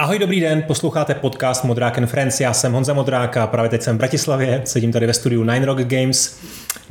[0.00, 3.82] Ahoj, dobrý den, posloucháte podcast Modrák and Friends, já jsem Honza Modrák a právě teď
[3.82, 6.40] jsem v Bratislavě, sedím tady ve studiu Nine Rock Games,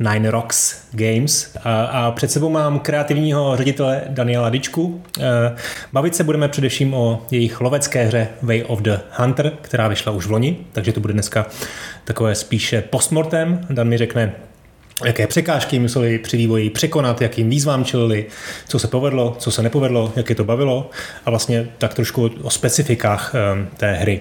[0.00, 5.02] Nine Rocks Games a, a před sebou mám kreativního ředitele Daniela Dičku.
[5.20, 5.22] E,
[5.92, 10.26] bavit se budeme především o jejich lovecké hře Way of the Hunter, která vyšla už
[10.26, 11.46] v loni, takže to bude dneska
[12.04, 13.66] takové spíše postmortem.
[13.70, 14.32] Dan mi řekne,
[15.04, 18.26] jaké překážky museli při vývoji překonat, jakým výzvám čelili,
[18.68, 20.90] co se povedlo, co se nepovedlo, jak je to bavilo
[21.26, 24.20] a vlastně tak trošku o specifikách ehm, té hry.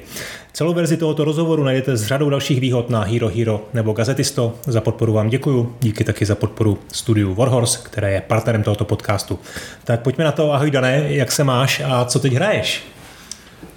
[0.54, 4.56] Celou verzi tohoto rozhovoru najdete s řadou dalších výhod na Hero Hero nebo Gazetisto.
[4.68, 9.40] Za podporu vám děkuju, díky taky za podporu studiu Warhorse, které je partnerem tohoto podcastu.
[9.84, 10.54] Tak pojďme na to.
[10.54, 12.84] Ahoj Dané, jak se máš a co teď hraješ?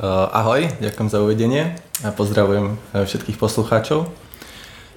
[0.03, 4.11] Uh, ahoj, ďakujem za uvedenie a pozdravujem eh, všetkých poslucháčov.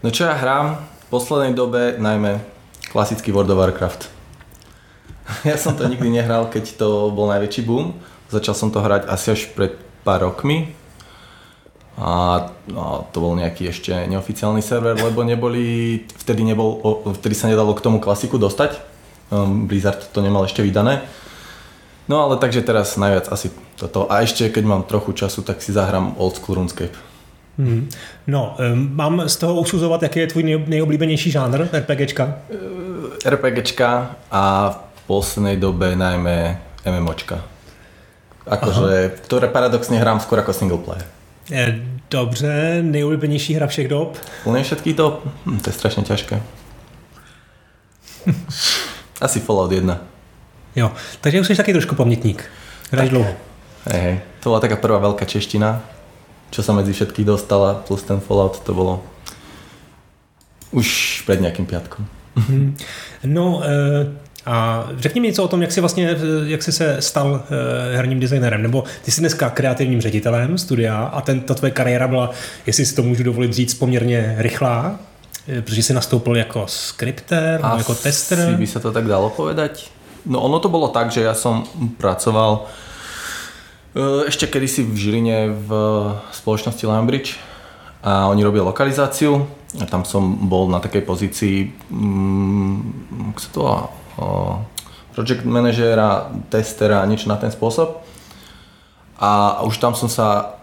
[0.02, 0.95] No čo ja hrám?
[1.16, 2.44] Poslednej dobe najmä
[2.92, 4.12] klasický World of Warcraft.
[5.48, 7.96] Ja som to nikdy nehral, keď to bol najväčší boom.
[8.30, 10.76] Začal som to hrať asi až pred pár rokmi.
[11.96, 16.84] A no, to bol nejaký ešte neoficiálny server, lebo neboli, vtedy, nebol,
[17.16, 18.84] vtedy sa nedalo k tomu klasiku dostať.
[19.32, 21.08] Um, Blizzard to nemal ešte vydané.
[22.06, 24.12] No ale takže teraz najviac asi toto.
[24.12, 27.15] A ešte keď mám trochu času, tak si zahrám Old School RuneScape.
[27.58, 27.90] Hmm.
[28.28, 32.36] No, mám z toho usuzovat, jaký je tvůj nejoblíbenější žánr RPGčka?
[33.26, 37.44] Eh, RPGčka a v poslednej dobe najmä MMOčka.
[38.46, 39.18] Akože, Aha.
[39.26, 41.06] ktoré paradoxne hrám skôr ako single player.
[42.12, 44.18] Dobře, nejoblíbenější hra všech dob?
[44.44, 45.28] Plně všetkých dob?
[45.46, 46.42] Hm, to je strašně těžké.
[49.22, 50.00] Asi Fallout 1.
[50.76, 52.44] Jo, takže už jsi taky trošku pamětník.
[52.92, 53.34] Hraješ dlouho.
[53.86, 54.20] Hej, hej.
[54.40, 55.82] To byla taká prvá veľká čeština
[56.56, 59.04] čo sa medzi všetkých dostala, plus ten Fallout, to bolo
[60.72, 62.06] už před nějakým piatkom.
[62.36, 62.78] Mhm.
[63.24, 64.08] No, eh,
[64.46, 68.20] a řekni mi něco o tom, jak jsi vlastně, jak jsi se stal eh, herním
[68.20, 72.32] designerem, nebo ty jsi dneska kreativním ředitelem studia a ten, ta tvoje kariéra byla,
[72.66, 75.00] jestli si to můžu dovolit říct, poměrně rychlá,
[75.48, 78.40] eh, protože jsi nastoupil jako skripter, jako tester.
[78.40, 79.92] Asi by se to tak dalo povedať.
[80.26, 81.64] No ono to bylo tak, že já jsem
[81.98, 82.85] pracoval Eh,
[84.28, 85.70] ešte kedysi v Žiline v
[86.36, 87.40] spoločnosti Lambridge
[88.04, 89.48] a oni robili lokalizáciu
[89.80, 91.58] a tam som bol na takej pozícii
[91.90, 93.80] mm, sa to volá,
[95.16, 98.04] project manažera, testera, niečo na ten spôsob.
[99.16, 100.60] A už tam som sa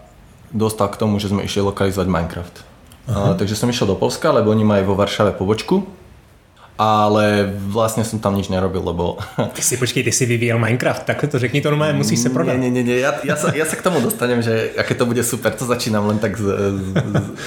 [0.53, 2.55] dostal k tomu, že sme išli lokalizovať Minecraft.
[3.03, 6.02] Uh, takže som išiel do Polska, lebo oni majú vo Varšave pobočku
[6.77, 9.17] ale vlastně jsem tam nič nerobil, lebo...
[9.53, 12.57] Ty si, počkej, ty si vyvíjel Minecraft, tak to řekni to normálně, musíš se prodat.
[12.57, 15.23] Ne, ne, ne, já, já, se, já se k tomu dostanem, že jaké to bude
[15.23, 16.93] super, to začínám len tak z, z,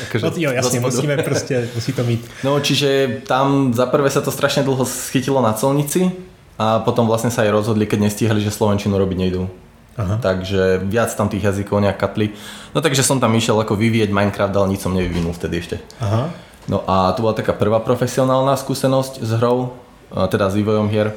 [0.09, 2.31] akože no, jo, jasně, musíme prostě, musí to mít.
[2.44, 6.10] No, čiže tam za prvé sa to strašne dlho schytilo na celnici
[6.58, 9.50] a potom vlastne sa aj rozhodli, keď nestíhali, že Slovenčinu robiť nejdú.
[9.97, 10.20] Aha.
[10.20, 12.37] Takže viac tam tých jazykov nejak katli.
[12.76, 15.76] No takže som tam išiel ako vyvíjať Minecraft, ale nic som nevyvinul vtedy ešte.
[16.00, 16.31] Aha.
[16.69, 19.78] No a to bola taká prvá profesionálna skúsenosť s hrou,
[20.10, 21.15] teda s vývojom hier.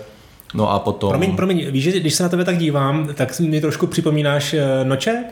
[0.54, 1.10] No a potom...
[1.10, 4.86] Promiň, promiň, víš, že když se na tebe tak dívám, tak mi trošku připomínáš eh,
[4.86, 5.24] Noče?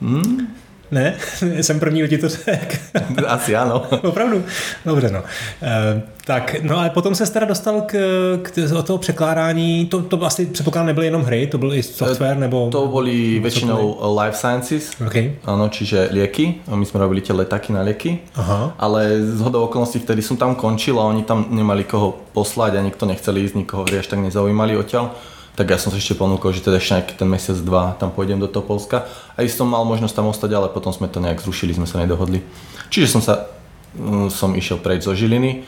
[0.00, 0.54] Hmm?
[0.90, 1.14] Ne?
[1.60, 2.76] Jsem první, kdo ti to řekl.
[3.26, 3.82] Asi ano.
[4.02, 4.44] Opravdu?
[4.86, 5.22] Dobře, no.
[5.62, 7.94] E, tak, no a potom se teda dostal k,
[8.42, 12.36] k od toho překládání, to, to vlastně předpokládám nebyly jenom hry, to byl i software
[12.36, 12.68] nebo...
[12.70, 15.32] To byly většinou life sciences, okay.
[15.44, 18.74] ano, čiže lieky, my jsme robili tie letaky na lieky, Aha.
[18.78, 22.82] ale z hodou okolností vtedy som tam končil a oni tam nemali koho poslať a
[22.82, 25.12] nikto nechceli ísť, nikoho až tak nezaujímali odtiaľ
[25.54, 28.42] tak ja som sa ešte ponúkol, že teda ešte nejaký ten mesiac, dva tam pôjdem
[28.42, 29.06] do toho Polska.
[29.38, 32.42] A som mal možnosť tam ostať, ale potom sme to nejak zrušili, sme sa nedohodli.
[32.90, 33.46] Čiže som sa
[33.94, 35.62] mm, som išiel preč zo Žiliny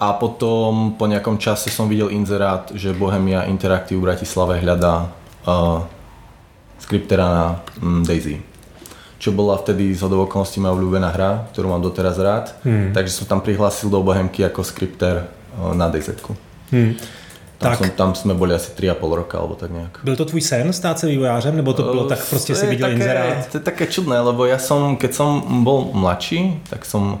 [0.00, 5.12] a potom po nejakom čase som videl inzerát, že Bohemia Interactive v Bratislave hľadá
[5.46, 5.84] uh,
[6.80, 7.44] skriptera na
[7.78, 8.40] um, Daisy.
[9.20, 12.56] Čo bola vtedy z hodou okolností moja obľúbená hra, ktorú mám doteraz rád.
[12.64, 12.96] Hmm.
[12.96, 16.18] Takže som tam prihlásil do Bohemky ako skripter uh, na DZ.
[16.72, 16.96] Hmm.
[17.60, 17.78] Tam, tak.
[17.78, 20.00] Som, tam jsme byli asi 3,5 roka, alebo tak nějak.
[20.04, 23.46] Byl to tvůj sen stát se vývojářem, nebo to bylo tak prostě si viděl inzerát?
[23.52, 27.20] To je také čudné, lebo ja som, keď som bol mladší, tak som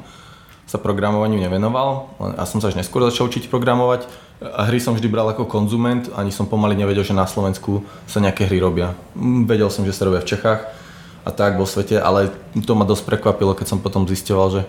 [0.64, 4.06] sa programovaniu nevenoval a som sa až neskôr začal učiť programovať.
[4.40, 8.24] A hry som vždy bral ako konzument, ani som pomaly nevedel, že na Slovensku sa
[8.24, 8.96] nejaké hry robia.
[9.12, 10.64] Mm, vedel som, že sa robia v Čechách
[11.26, 12.32] a tak vo svete, ale
[12.64, 14.62] to ma dosť prekvapilo, keď som potom zistoval, že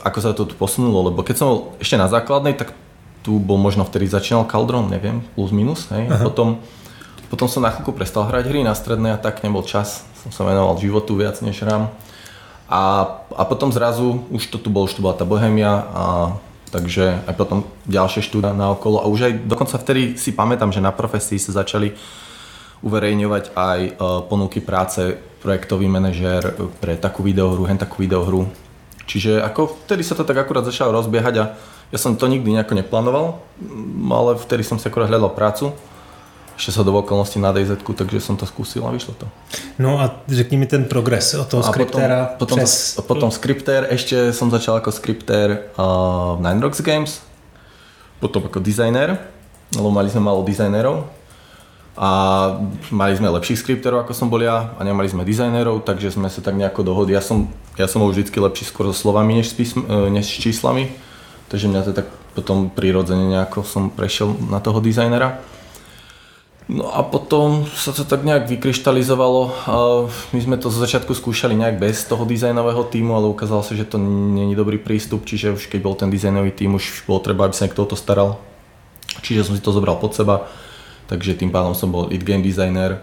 [0.00, 2.72] ako sa to tu posunulo, lebo keď som bol ešte na základnej, tak
[3.26, 6.06] tu bol možno vtedy začínal Caldron, neviem, plus minus, hej.
[6.06, 6.62] A potom,
[7.26, 10.06] potom som na chvíľku prestal hrať hry na strednej a tak nebol čas.
[10.22, 11.90] Som sa venoval životu viac než hrám.
[12.70, 12.82] A,
[13.34, 16.04] a potom zrazu, už to tu bol, už tu bola tá Bohemia a
[16.70, 20.82] takže aj potom ďalšie štúdia na okolo a už aj dokonca vtedy si pamätám, že
[20.82, 21.94] na profesii sa začali
[22.82, 28.50] uverejňovať aj uh, ponuky práce projektový manažér pre takú videohru, hen takú videohru.
[29.06, 31.44] Čiže ako vtedy sa to tak akurát začalo rozbiehať a
[31.92, 33.26] ja som to nikdy nejako neplánoval,
[34.10, 35.70] ale vtedy som si akurát hľadal prácu
[36.56, 39.28] ešte sa do okolností na DZ, takže som to skúsil a vyšlo to.
[39.76, 42.96] No a řekni mi ten progres od toho skriptéra potom, přes...
[42.96, 47.20] Potom, potom skriptér, ešte som začal ako skriptér uh, v Nine Rocks Games,
[48.24, 49.20] potom ako designer,
[49.76, 51.04] lebo mali sme málo dizajnerov
[51.96, 52.10] a
[52.88, 56.40] mali sme lepších skriptérov ako som bol ja a nemali sme dizajnerov, takže sme sa
[56.40, 57.12] tak nejako dohodli.
[57.12, 60.24] Ja som, ja som bol vždycky lepší skôr so slovami než s, písm, e, než
[60.24, 60.88] s číslami,
[61.48, 65.40] takže mňa to tak potom prirodzene nejako som prešiel na toho dizajnera.
[66.66, 69.54] No a potom sa to tak nejak vykryštalizovalo.
[70.34, 73.86] My sme to zo začiatku skúšali nejak bez toho dizajnového týmu, ale ukázalo sa, že
[73.86, 77.54] to není dobrý prístup, čiže už keď bol ten dizajnový tým, už bolo treba, aby
[77.54, 78.42] sa niekto o to staral.
[79.22, 80.50] Čiže som si to zobral pod seba,
[81.06, 82.98] takže tým pádom som bol lead game designer.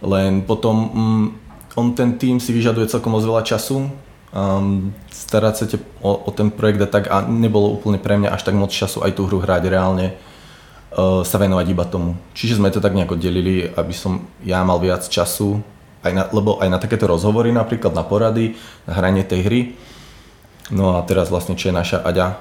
[0.00, 1.26] Len potom mm,
[1.76, 3.84] on ten tým si vyžaduje celkom moc veľa času,
[4.34, 5.64] um, starať sa
[6.02, 9.00] o, o ten projekt a tak a nebolo úplne pre mňa až tak moc času
[9.06, 12.18] aj tú hru hrať reálne uh, sa venovať iba tomu.
[12.34, 15.62] Čiže sme to tak nejako delili, aby som ja mal viac času,
[16.04, 19.60] aj na, lebo aj na takéto rozhovory napríklad, na porady, na hranie tej hry.
[20.68, 22.36] No a teraz vlastne, čo je naša Aďa,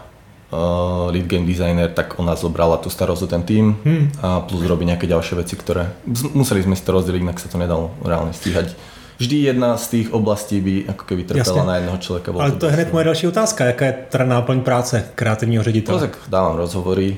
[0.51, 4.05] uh, lead game designer, tak ona zobrala tú starosť o ten tým hmm.
[4.19, 5.93] a plus robí nejaké ďalšie veci, ktoré
[6.33, 8.92] museli sme si to rozdeliť, inak sa to nedalo reálne stíhať
[9.23, 11.67] vždy jedna z těch oblastí by jako keby trpěla Jasně.
[11.67, 12.31] na jednoho člověka.
[12.39, 13.65] Ale to je hned moje další otázka.
[13.65, 16.01] Jaká je teda náplň práce kreativního ředitele?
[16.01, 17.17] No, tak dávám rozhovory.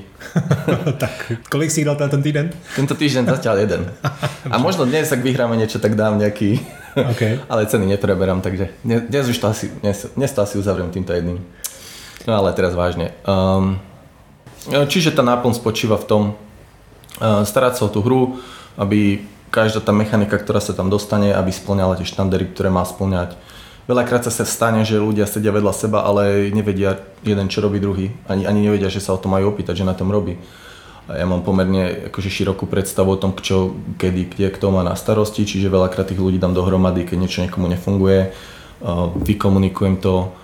[0.98, 2.50] tak kolik si dal ten týden?
[2.76, 3.90] Tento týden zatiaľ jeden.
[4.52, 6.62] A možno dnes, ak vyhráme niečo, tak dám nejaký.
[6.94, 7.42] Okay.
[7.50, 11.42] Ale ceny nepreberám, takže dnes už to asi, dnes, dnes to asi uzavriem týmto jedným.
[12.26, 13.14] No ale teraz vážne.
[13.22, 13.78] Um,
[14.66, 16.22] čiže tá náplň spočíva v tom,
[17.22, 18.42] uh, starať sa o tú hru,
[18.74, 19.22] aby
[19.56, 23.40] každá tá mechanika, ktorá sa tam dostane, aby splňala tie štandardy, ktoré má splňať.
[23.88, 28.12] Veľakrát sa stane, že ľudia sedia vedľa seba, ale nevedia jeden, čo robí druhý.
[28.28, 30.36] Ani, ani nevedia, že sa o to majú opýtať, že na tom robí.
[31.08, 34.98] A ja mám pomerne akože širokú predstavu o tom, čo, kedy, kde, kto má na
[34.98, 38.34] starosti, čiže veľakrát tých ľudí dám dohromady, keď niečo niekomu nefunguje,
[39.22, 40.34] vykomunikujem to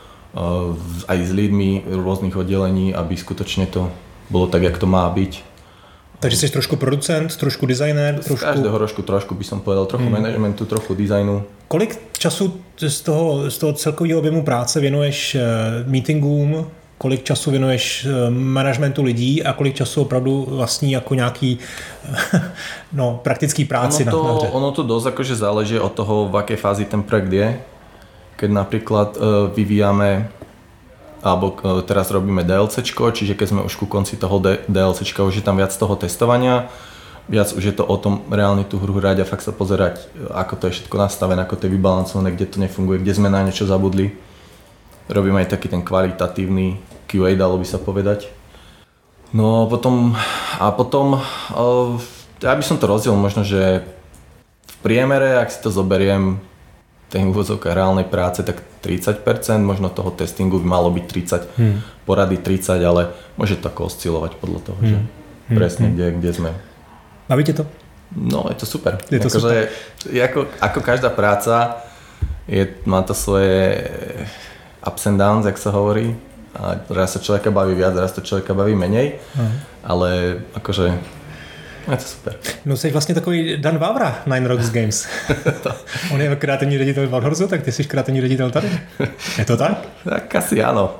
[1.04, 3.90] aj s ľuďmi rôznych oddelení, aby skutočne to
[4.30, 5.51] bolo tak, jak to má byť
[6.22, 8.36] takže jsi trošku producent, trošku designer, trošku...
[8.36, 10.12] Z každého rožku trošku by som povedal, trochu hmm.
[10.12, 11.42] managementu, trochu designu.
[11.68, 15.42] Kolik času z toho, z toho celkového objemu práce věnuješ uh,
[15.90, 16.66] meetingům,
[16.98, 21.58] kolik času věnuješ uh, managementu lidí a kolik času opravdu vlastní jako nějaký
[22.92, 24.48] no, praktický práci ono to, na, hře?
[24.48, 27.58] Ono to dosť akože záleží od toho, v akej fázi ten projekt je.
[28.36, 30.30] Keď napríklad uh, vyvíjame
[31.22, 35.44] alebo e, teraz robíme DLC, čiže keď sme už ku konci toho DLC, už je
[35.46, 36.66] tam viac toho testovania,
[37.30, 40.28] viac už je to o tom reálne tú hru hrať a fakt sa pozerať, e,
[40.34, 43.46] ako to je všetko nastavené, ako to je vybalancované, kde to nefunguje, kde sme na
[43.46, 44.12] niečo zabudli.
[45.06, 48.26] Robíme aj taký ten kvalitatívny QA, dalo by sa povedať.
[49.32, 50.12] No potom,
[50.60, 51.16] a potom,
[51.56, 51.96] uh,
[52.44, 53.80] ja by som to rozdiel možno, že
[54.68, 56.36] v priemere, ak si to zoberiem,
[57.12, 59.20] tej úvodzovke reálnej práce, tak 30%,
[59.60, 61.78] možno toho testingu by malo byť 30, hmm.
[62.08, 64.88] porady 30, ale môže to ako oscilovať podľa toho, hmm.
[64.88, 65.56] že hmm.
[65.60, 65.94] presne hmm.
[65.94, 66.50] Kde, kde sme.
[67.28, 67.68] Baví to?
[68.16, 68.96] No, je to super.
[69.12, 69.68] Je to ako, super.
[70.08, 71.84] Že, ako, ako každá práca,
[72.48, 73.88] je, má to svoje
[74.80, 76.16] ups and downs, jak sa hovorí.
[76.52, 79.20] A raz sa človeka baví viac, raz to človeka baví menej.
[79.36, 79.56] Hmm.
[79.84, 80.08] Ale
[80.52, 80.92] akože
[81.90, 82.34] je to super.
[82.64, 85.08] No jsi vlastně takový Dan Vávra Nine Rocks Games.
[86.12, 88.70] On je kreativní ředitel v Valhorzu, tak ty jsi kreativní ředitel tady.
[89.38, 89.88] Je to tak?
[90.04, 90.94] tak asi ano.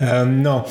[0.00, 0.64] Ehm, no,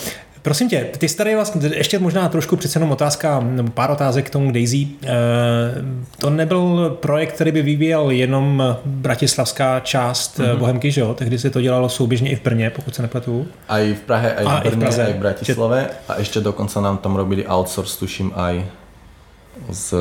[0.43, 4.27] Prosím tě, ty jsi tady vlastně, ještě možná trošku přece jenom otázka, nebo pár otázek
[4.27, 4.87] k tomu Daisy.
[5.05, 10.57] Ehm, to nebyl projekt, který by vyvíjel jenom bratislavská část mm-hmm.
[10.57, 11.13] Bohemky, že jo?
[11.13, 13.47] Tehdy se to dělalo souběžně i v Brně, pokud se nepletu.
[13.69, 15.89] A i v Prahe, a i v Brně, a i v Bratislave.
[16.07, 18.65] A ještě dokonce nám tam robili outsource, tuším, aj
[19.69, 19.93] z...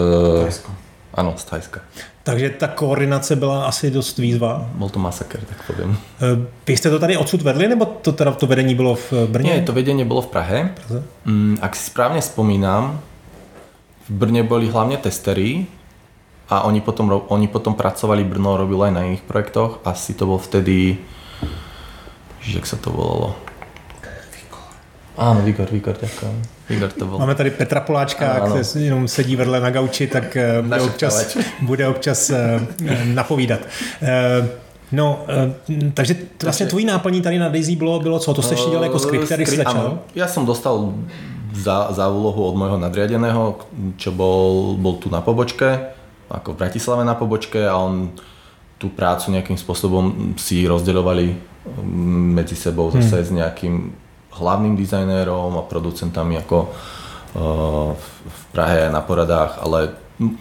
[0.42, 0.72] Thajsko.
[1.14, 1.80] Ano, z Thajska.
[2.22, 4.70] Takže ta koordinace byla asi dost výzva.
[4.74, 5.98] Byl to masakr, tak povím.
[6.20, 9.54] Eh, vy jste to tady odsud vedli, nebo to teda to vedení bylo v Brně?
[9.54, 10.72] Ne, to vedení bylo v Prahe.
[10.74, 11.02] Praze?
[11.24, 13.00] Mm, ak si správně vzpomínám,
[14.08, 15.66] v Brně byli hlavně testery
[16.48, 19.80] a oni potom, oni potom pracovali, Brno robilo aj na iných projektoch.
[19.84, 21.00] Asi to bol vtedy,
[22.44, 23.36] jak sa to volalo?
[25.16, 26.36] Áno, Vigor, Vigor, ďakujem.
[26.68, 27.18] Vigor to bol.
[27.18, 31.88] Máme tady Petra Poláčka, který jenom sedí vedle na gauči, tak eh, bude občas, bude
[31.88, 32.60] občas eh,
[33.04, 33.60] napovídat.
[34.02, 34.48] Eh,
[34.92, 35.24] no,
[35.94, 38.34] takže vlastně tvojí náplní tady na Daisy bylo, bylo co?
[38.34, 39.98] To jste ještě dělal jako skript, který jsi začal?
[40.14, 40.92] Ja som dostal
[41.52, 43.60] za, za úlohu od môjho nadriadeného,
[44.00, 45.92] čo bol, bol tu na pobočke,
[46.32, 48.16] ako v Bratislave na pobočke a on
[48.80, 51.36] tú prácu nejakým spôsobom si rozdeľovali
[52.34, 53.28] medzi sebou zase hmm.
[53.28, 53.74] s nejakým
[54.36, 59.96] hlavným dizajnérom a producentami ako uh, v Prahe na poradách, ale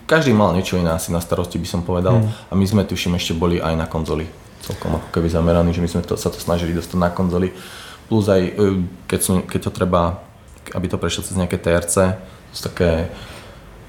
[0.05, 2.51] každý mal niečo iné asi na starosti by som povedal hmm.
[2.51, 4.27] a my sme tuším ešte boli aj na konzoli
[4.61, 7.49] celkom ako keby zameraní, že my sme to, sa to snažili dostať na konzoli
[8.05, 8.51] plus aj e,
[9.07, 10.21] keď, sú, keď to treba,
[10.75, 11.95] aby to prešlo cez nejaké TRC,
[12.51, 13.09] to sú také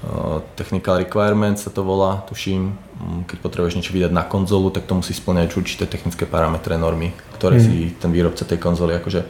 [0.03, 2.75] Uh, technical requirements sa to volá, tuším.
[2.75, 7.15] Mm, keď potrebuješ niečo vydať na konzolu, tak to musí splňať určité technické parametre, normy,
[7.39, 7.63] ktoré mm.
[7.63, 9.23] si ten výrobca tej konzoly akože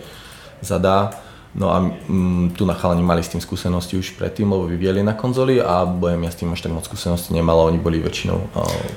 [0.64, 1.12] zadá.
[1.56, 5.14] No a mm, tu na chalani mali s tým skúsenosti už predtým, lebo vyvieli na
[5.14, 8.50] konzoli a bojem ja s tým až tak moc skúsenosti nemala, oni boli väčšinou,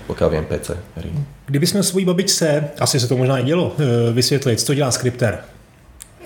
[0.08, 1.12] pokiaľ viem, PC hry.
[1.52, 5.44] Kdyby sme svojí babičce, asi se to možná i dělo, e, vysvětlit, co dělá skripter,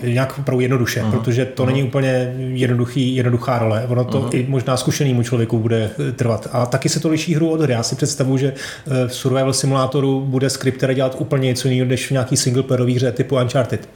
[0.02, 1.10] nějak opravdu jednoduše, uh-huh.
[1.10, 1.66] protože to uh-huh.
[1.66, 3.86] není úplně jednoduchý, jednoduchá role.
[3.88, 4.36] Ono to uh-huh.
[4.36, 6.48] i možná zkušenému člověku bude eh, trvat.
[6.52, 7.72] A taky se to liší hru od hry.
[7.72, 12.06] Já si představuji, že eh, v survival simulátoru bude skripter dělat úplně něco jiného, než
[12.06, 13.88] v nějaký singleplayerový hře typu Uncharted.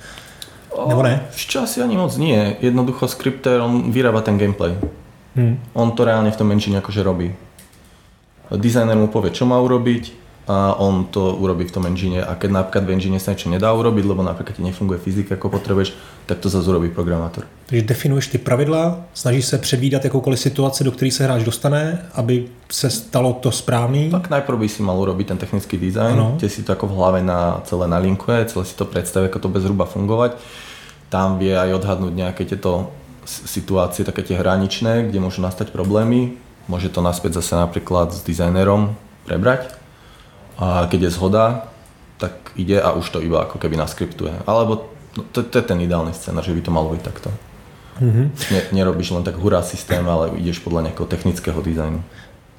[0.88, 1.22] Nebo ne?
[1.62, 2.56] Asi ani moc nie.
[2.60, 4.74] Jednoducho skripter, on vyrába ten gameplay.
[5.34, 5.58] Hmm.
[5.74, 7.34] On to reálne v tom engine akože robí.
[8.50, 12.50] Designer mu povie, čo má urobiť, a on to urobí v tom engine a keď
[12.52, 15.96] napríklad v engine sa niečo nedá urobiť, lebo napríklad ti nefunguje fyzika ako potrebuješ,
[16.28, 17.48] tak to zase urobí programátor.
[17.66, 22.48] Takže definuješ ty pravidla, snažíš se předvídat jakoukoliv situaci, do které se hráč dostane, aby
[22.70, 24.10] se stalo to správný.
[24.10, 27.20] Tak najprv by si mal urobiť ten technický design, kde si to ako v hlave
[27.24, 30.36] na celé nalinkuje, celé si to predstaví, ako to bude zhruba fungovať.
[31.08, 32.92] Tam vie aj odhadnúť nejaké tieto
[33.24, 36.36] situácie, také tie hraničné, kde môžu nastať problémy.
[36.68, 38.92] Môže to naspäť zase napríklad s dizajnerom
[39.24, 39.83] prebrať
[40.58, 41.68] a keď je zhoda,
[42.18, 44.46] tak ide a už to iba ako keby naskriptuje.
[44.46, 47.30] Alebo no, to, to je ten ideálny scénar, že by to malo byť takto.
[48.00, 48.26] Mm-hmm.
[48.50, 52.02] Ne, nerobíš len tak hurá systém, ale ideš podle nějakého technického designu.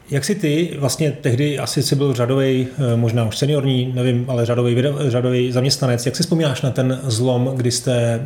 [0.10, 4.46] Jak si ty, vlastně tehdy asi si byl řadový, eh, možná už seniorní, nevím, ale
[4.46, 6.06] řadový, řadový zaměstnanec.
[6.06, 8.22] Jak si vzpomínáš na ten zlom, kdy jste e,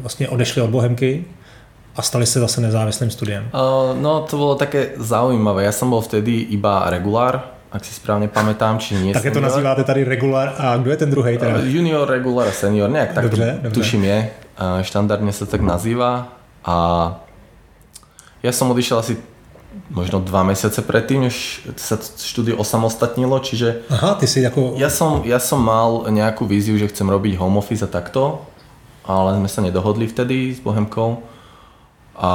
[0.00, 1.24] vlastně odešli od Bohemky
[1.96, 3.48] a stali se zase nezávislým studiem?
[3.54, 5.64] Uh, no to bylo také zaujímavé.
[5.64, 9.84] Ja som bol vtedy iba regulár ak si správne pamätám, či nie Také to nazýváte
[9.84, 11.38] tady regular a kdo je ten druhý?
[11.38, 11.60] Teda?
[11.64, 13.80] Junior, regular a senior, nejak tak dobře, dobře.
[13.80, 14.30] tuším je.
[14.82, 16.32] Štandardne sa tak nazýva
[16.64, 16.76] a
[18.40, 19.20] ja som odišiel asi
[19.92, 23.84] možno dva mesiace predtým, než sa štúdio osamostatnilo, čiže...
[23.92, 24.80] Aha, ty si ako...
[24.80, 28.48] Ja som, ja som mal nejakú víziu, že chcem robiť home office a takto,
[29.04, 31.20] ale sme sa nedohodli vtedy s Bohemkou
[32.16, 32.30] a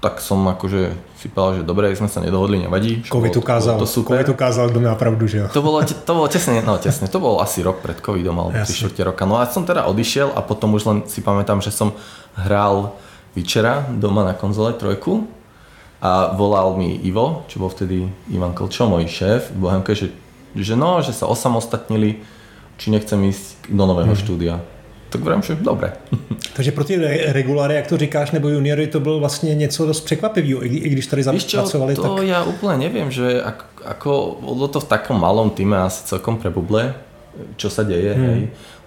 [0.00, 3.04] tak som akože si povedal, že dobre, sme sa nedohodli, nevadí.
[3.04, 4.16] Covid ukázal, to super.
[4.16, 5.46] COVID ukázal, kto má pravdu, že jo.
[5.52, 8.64] To bolo, to bolo tesne, no tesne, to bol asi rok pred covidom, alebo 3
[8.64, 9.28] čtvrte roka.
[9.28, 11.92] No a som teda odišiel a potom už len si pamätám, že som
[12.32, 12.96] hral
[13.36, 15.28] večera doma na konzole trojku
[16.00, 20.16] a volal mi Ivo, čo bol vtedy Ivan Klčo, môj šéf v Bohemke, že,
[20.56, 22.24] že no, že sa osamostatnili,
[22.80, 24.22] či nechcem ísť do nového hmm.
[24.24, 24.64] štúdia
[25.10, 25.92] tak vrám, že dobré.
[26.54, 26.96] Takže pro ty
[27.34, 31.22] reguláry, jak to říkáš, nebo juniory, to bylo vlastně něco dost překvapivého, i když tady
[31.22, 31.94] pracovali.
[31.94, 32.26] To tak...
[32.26, 33.42] ja úplne neviem, že
[33.84, 36.94] ako bolo to v takom malom týme asi celkom prebuble,
[37.56, 38.26] čo sa deje, hmm.
[38.26, 38.40] hej.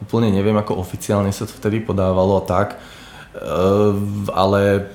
[0.04, 3.96] Úplne neviem, ako oficiálne sa to vtedy podávalo a tak, uh,
[4.32, 4.92] ale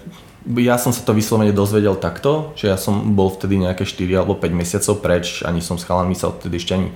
[0.56, 4.38] ja som sa to vyslovene dozvedel takto, že ja som bol vtedy nejaké 4 alebo
[4.38, 6.88] 5 mesiacov preč, ani som s chalami sa odtedy ešte ani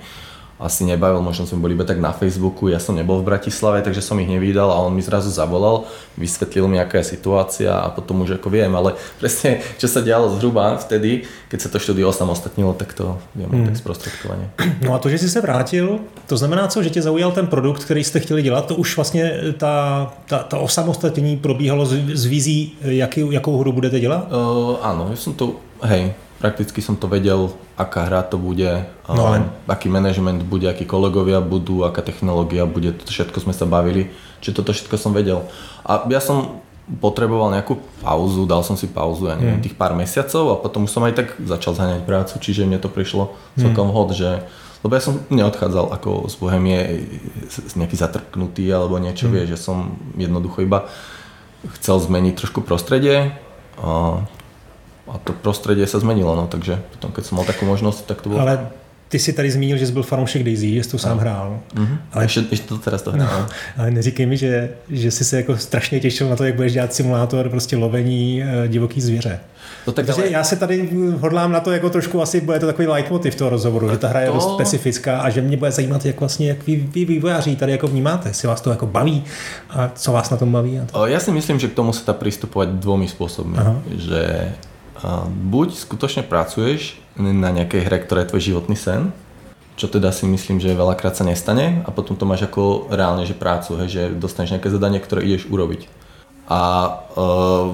[0.59, 4.05] asi nebavil, možno sme boli iba tak na Facebooku, ja som nebol v Bratislave, takže
[4.05, 8.21] som ich nevidel a on mi zrazu zavolal, vysvetlil mi, aká je situácia a potom
[8.21, 12.73] už ako viem, ale presne čo sa dialo zhruba vtedy, keď sa to štúdio osamostatnilo,
[12.77, 13.65] tak to viem hmm.
[13.65, 14.49] tak zprostředkovaně.
[14.81, 17.83] No a to, že jsi se vrátil, to znamená co, že tě zaujal ten produkt,
[17.83, 22.71] který jste chtěli dělat, to už vlastně ta, ta, ta osamostatnění probíhalo z, z vízí,
[22.81, 24.27] jaký, jakou hru budete dělat?
[24.31, 29.23] Uh, áno, ja som to, hej, prakticky som to vedel, aká hra to bude, no,
[29.31, 29.47] ale...
[29.63, 34.11] aký management bude, akí kolegovia budú, aká technológia bude, toto všetko sme sa bavili,
[34.43, 35.47] čiže toto všetko som vedel.
[35.87, 36.59] A ja som
[36.99, 39.71] potreboval nejakú pauzu, dal som si pauzu, ja neviem, hmm.
[39.71, 42.91] tých pár mesiacov a potom už som aj tak začal zhaňať prácu, čiže mne to
[42.91, 43.95] prišlo celkom hmm.
[43.95, 44.43] hod, že
[44.83, 47.07] lebo ja som neodchádzal ako z Bohemie
[47.79, 49.33] nejaký zatrknutý alebo niečo, hmm.
[49.39, 50.91] vie, že som jednoducho iba
[51.79, 53.31] chcel zmeniť trošku prostredie,
[55.07, 58.29] a to prostředí se změnilo, no, takže potom, keď jsem mal takovou možnost, tak to
[58.29, 58.41] bylo...
[58.41, 58.67] Ale
[59.09, 61.59] ty si tady zmínil, že jsi byl fanoušek Daisy, že jsi to sám hrál.
[61.75, 61.97] Mm-hmm.
[62.13, 63.39] Ale ještě, ještě to to hrál.
[63.39, 66.73] No, ale neříkej mi, že, že jsi se jako strašně těšil na to, jak budeš
[66.73, 69.39] dělat simulátor prostě lovení uh, divoký zvěře.
[69.87, 70.29] No tak ale...
[70.29, 73.89] já se tady hodlám na to jako trošku asi bude to takový leitmotiv toho rozhovoru,
[73.89, 74.33] že ta hra je to...
[74.33, 77.87] dost specifická a že mě bude zajímat, jak vlastně, jak vy, vy vývojáři tady jako
[77.87, 79.23] vnímáte, jestli vás to jako baví
[79.69, 80.79] a co vás na tom baví.
[80.79, 81.05] A to.
[81.05, 83.57] Já si myslím, že k tomu se dá přistupovat dvomi způsoby.
[83.57, 83.81] Aha.
[83.97, 84.51] Že
[85.27, 89.11] buď skutočne pracuješ na nejakej hre, ktorá je tvoj životný sen,
[89.73, 93.33] čo teda si myslím, že veľakrát sa nestane a potom to máš ako reálne, že
[93.33, 95.89] prácu, hej, že dostaneš nejaké zadanie, ktoré ideš urobiť.
[96.45, 96.61] A
[97.17, 97.73] uh,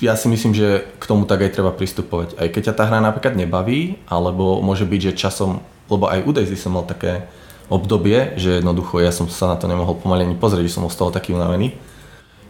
[0.00, 2.40] ja si myslím, že k tomu tak aj treba pristupovať.
[2.40, 5.60] Aj keď ťa tá hra napríklad nebaví, alebo môže byť, že časom,
[5.92, 7.28] lebo aj u Daisy som mal také
[7.68, 11.12] obdobie, že jednoducho ja som sa na to nemohol pomaly ani pozrieť, že som ostal
[11.12, 11.76] taký unavený.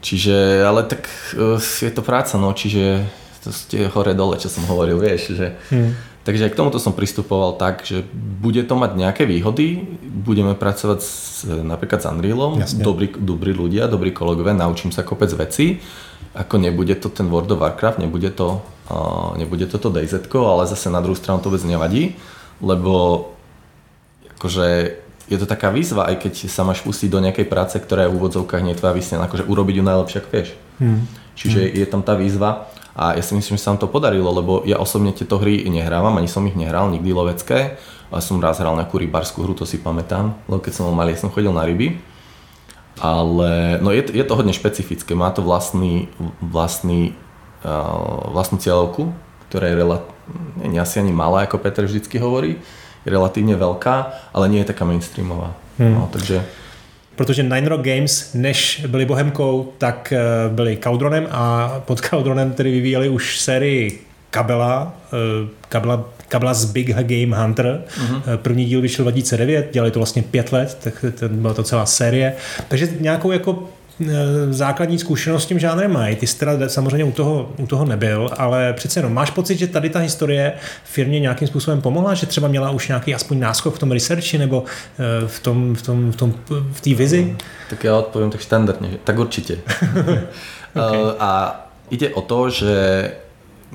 [0.04, 3.02] Čiže, ale tak uh, je to práca, no, čiže
[3.46, 7.54] to ste hore dole, čo som hovoril, vieš, že hmm Takže k tomuto som pristupoval
[7.54, 8.02] tak, že
[8.42, 14.10] bude to mať nejaké výhody, budeme pracovať s, napríklad s Unrealom, dobrí, dobrí ľudia, dobrí
[14.10, 15.78] kolegovia, naučím sa kopec veci,
[16.34, 18.58] ako nebude to ten World of Warcraft, nebude to,
[18.90, 22.18] uh, nebude toto DayZ, ale zase na druhú stranu to vôbec nevadí,
[22.58, 23.30] lebo
[24.34, 24.98] akože
[25.30, 28.18] je to taká výzva, aj keď sa máš pustiť do nejakej práce, ktorá je v
[28.18, 30.48] úvodzovkách nie tvoja vysnená, akože urobiť ju najlepšie, ako vieš.
[30.82, 31.06] Hmm.
[31.38, 31.74] Čiže hmm.
[31.78, 34.80] je tam tá výzva a ja si myslím, že sa nám to podarilo, lebo ja
[34.80, 37.76] osobne tieto hry nehrávam, ani som ich nehral nikdy lovecké,
[38.08, 41.12] ale som raz hral nejakú rybárskú hru, to si pamätám, lebo keď som bol malý,
[41.12, 42.00] som chodil na ryby.
[42.96, 46.08] Ale no je, je to hodne špecifické, má to vlastný,
[46.40, 47.12] vlastný,
[47.60, 49.12] uh, vlastnú cieľovku,
[49.52, 49.96] ktorá je rela,
[50.64, 52.56] nie asi ani malá, ako Peter vždycky hovorí,
[53.04, 53.96] je relatívne veľká,
[54.32, 55.52] ale nie je taká mainstreamová.
[55.76, 56.00] Hmm.
[56.00, 56.40] No, takže
[57.16, 62.70] protože Nine Rock Games, než byli Bohemkou, tak eh, byli Caldronem a pod Caldronem tedy
[62.70, 67.84] vyvíjeli už sérii Kabela, eh, Kabela Kabela z Big Game Hunter.
[67.86, 68.36] Uh-huh.
[68.36, 72.34] První díl vyšel 2009, dělali to vlastně pět let, tak to byla to celá série.
[72.68, 73.68] Takže nějakou jako
[74.50, 76.16] základní zkušenost s tím žánrem mají.
[76.16, 79.66] Ty jsi teda samozřejmě u toho, u toho nebyl, ale přece jenom máš pocit, že
[79.66, 80.52] tady ta historie
[80.84, 84.64] firmě nějakým způsobem pomohla, že třeba měla už nějaký aspoň náskok v tom researchi nebo
[84.98, 86.34] eh, v tom, v tom, v tom,
[86.72, 87.22] v té vizi?
[87.22, 87.38] Hmm,
[87.70, 89.58] tak já odpovím tak standardně, tak určitě.
[90.74, 91.02] okay.
[91.02, 92.72] uh, a ide o to, že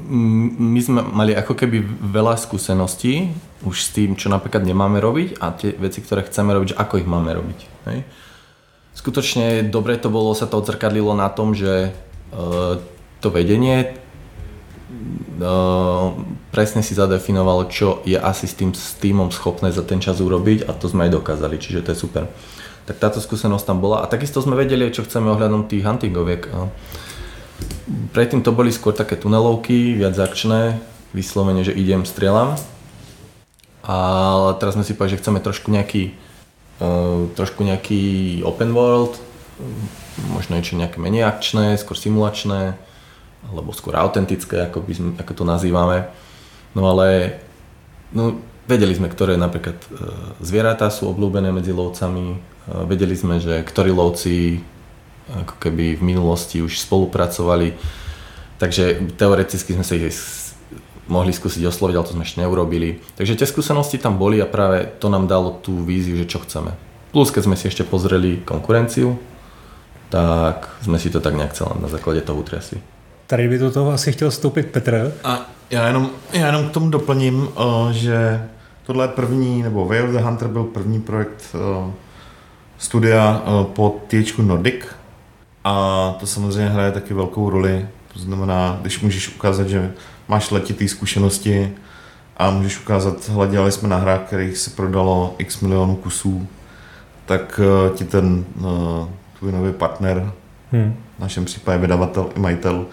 [0.01, 3.35] my sme mali ako keby veľa skúseností
[3.67, 6.93] už s tým, čo napríklad nemáme robiť a tie veci, ktoré chceme robiť, že ako
[6.97, 7.59] ich máme robiť.
[7.91, 7.99] Hej?
[8.95, 11.95] Skutočne dobre to bolo, sa to odzrkadlilo na tom, že
[12.35, 12.77] uh,
[13.23, 13.95] to vedenie
[15.39, 16.11] uh,
[16.51, 20.67] presne si zadefinovalo, čo je asi s tým s týmom schopné za ten čas urobiť
[20.67, 22.23] a to sme aj dokázali, čiže to je super.
[22.89, 26.49] Tak táto skúsenosť tam bola a takisto sme vedeli, čo chceme ohľadom tých huntingoviek.
[28.11, 30.81] Predtým to boli skôr také tunelovky, viac akčné,
[31.13, 32.57] vyslovene, že idem, strieľam.
[33.81, 36.30] Ale teraz sme si povedali, že chceme trošku nejaký Eh,
[37.37, 39.21] trošku nejaký open world,
[40.33, 42.77] možno niečo nejaké menej akčné, skôr simulačné,
[43.49, 46.09] alebo skôr autentické, ako, by sme, ako to nazývame.
[46.77, 47.37] No ale
[48.13, 48.37] no,
[48.69, 49.87] vedeli sme, ktoré napríklad e,
[50.45, 52.37] zvieratá sú obľúbené medzi lovcami, e,
[52.85, 54.61] vedeli sme, že ktorí lovci
[55.31, 57.77] ako keby v minulosti už spolupracovali,
[58.59, 60.11] takže teoreticky sme sa ich
[61.11, 63.03] mohli skúsiť osloviť, ale to sme ešte neurobili.
[63.19, 66.71] Takže tie skúsenosti tam boli a práve to nám dalo tú víziu, že čo chceme.
[67.11, 69.19] Plus keď sme si ešte pozreli konkurenciu,
[70.09, 72.81] tak jsme si to tak nějak celé na základě toho utriasli.
[73.27, 75.13] Tady by do toho asi chtěl vstoupit Petr.
[75.23, 78.47] A já jenom, já jenom k tomu doplním, eh, že
[78.85, 81.91] tohle je první, nebo Way of the Hunter byl první projekt eh,
[82.77, 84.85] studia eh, pod THQ Nordic
[85.63, 87.87] a to samozřejmě hraje taky velkou roli.
[88.13, 89.91] To znamená, když můžeš ukázat, že
[90.27, 91.73] máš letitý zkušenosti
[92.37, 96.47] a můžeš ukázat, hele, dělali jsme na hrách, kterých se prodalo x milionů kusů,
[97.25, 98.65] tak uh, ti ten uh,
[99.39, 100.31] tvůj nový partner,
[100.71, 100.95] hmm.
[101.17, 102.85] v našem případě vydavatel i majitel,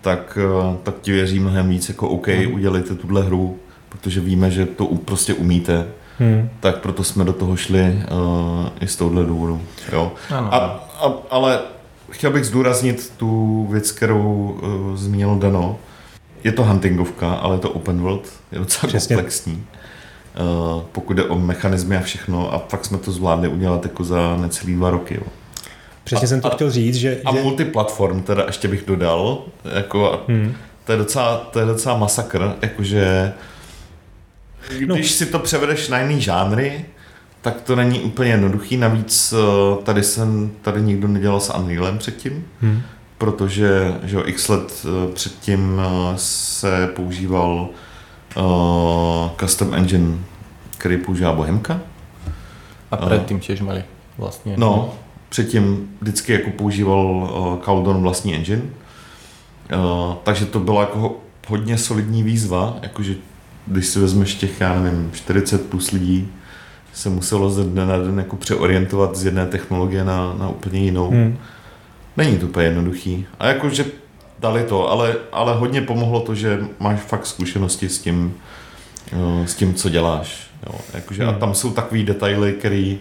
[0.00, 2.54] tak, uh, tak ti věří mnohem víc, jako OK, hmm.
[2.54, 5.86] udělejte tuhle hru, protože víme, že to prostě umíte.
[6.18, 6.48] Hmm.
[6.60, 9.60] Tak proto jsme do toho šli uh, i z touhle důvodu.
[9.92, 10.12] Jo.
[10.30, 10.54] Ano.
[10.54, 11.60] A, a, ale
[12.10, 15.78] chtěl bych zdůraznit tu věc, kterou uh, zmínil Dano,
[16.44, 19.16] je to huntingovka, ale je to open world, je docela Přesně.
[19.16, 19.66] komplexní.
[20.74, 24.36] Uh, pokud jde o mechanizmy a všechno a fakt jsme to zvládli udělat jako za
[24.36, 25.14] necelý dva roky.
[25.14, 25.22] Jo.
[26.04, 27.20] Přesně a, jsem to a, chtěl říct, že...
[27.24, 27.42] A že...
[27.42, 29.42] multiplatform teda ještě bych dodal,
[29.74, 30.54] jako hmm.
[30.84, 33.32] to, je docela, to je docela masakr, jakože
[34.86, 34.94] no.
[34.94, 35.16] když no.
[35.16, 36.84] si to převedeš na jiný žánry,
[37.42, 42.46] tak to není úplně jednoduchý, navíc eh, tady jsem, tady nikdo nedělal s Unrealem předtím.
[42.60, 42.82] Hmm
[43.20, 47.68] protože že jo, x let eh, předtím eh, se používal
[48.36, 50.18] uh, custom engine,
[50.78, 51.80] který používá Bohemka.
[52.90, 53.84] A předtím těž měli
[54.18, 54.54] vlastně.
[54.58, 54.94] No,
[55.28, 58.62] předtím vždycky jako používal uh, Caldon vlastní engine.
[58.62, 61.16] Uh, takže to byla jako
[61.48, 63.14] hodně solidní výzva, jakože
[63.66, 66.28] když si vezmeš těch, já nevím, 40 plus lidí,
[66.92, 71.10] se muselo ze dne na den jako přeorientovat z jedné technologie na, na úplně jinou.
[71.10, 71.38] Hmm
[72.16, 73.26] Není to úplně jednoduchý.
[73.38, 73.84] A jakože
[74.38, 78.34] dali to, ale, ale hodně pomohlo to, že máš fakt zkušenosti s tím,
[79.12, 80.50] eh, s tím, co děláš.
[80.66, 81.34] Jo, jakože, hmm.
[81.34, 82.98] A tam jsou takový detaily, který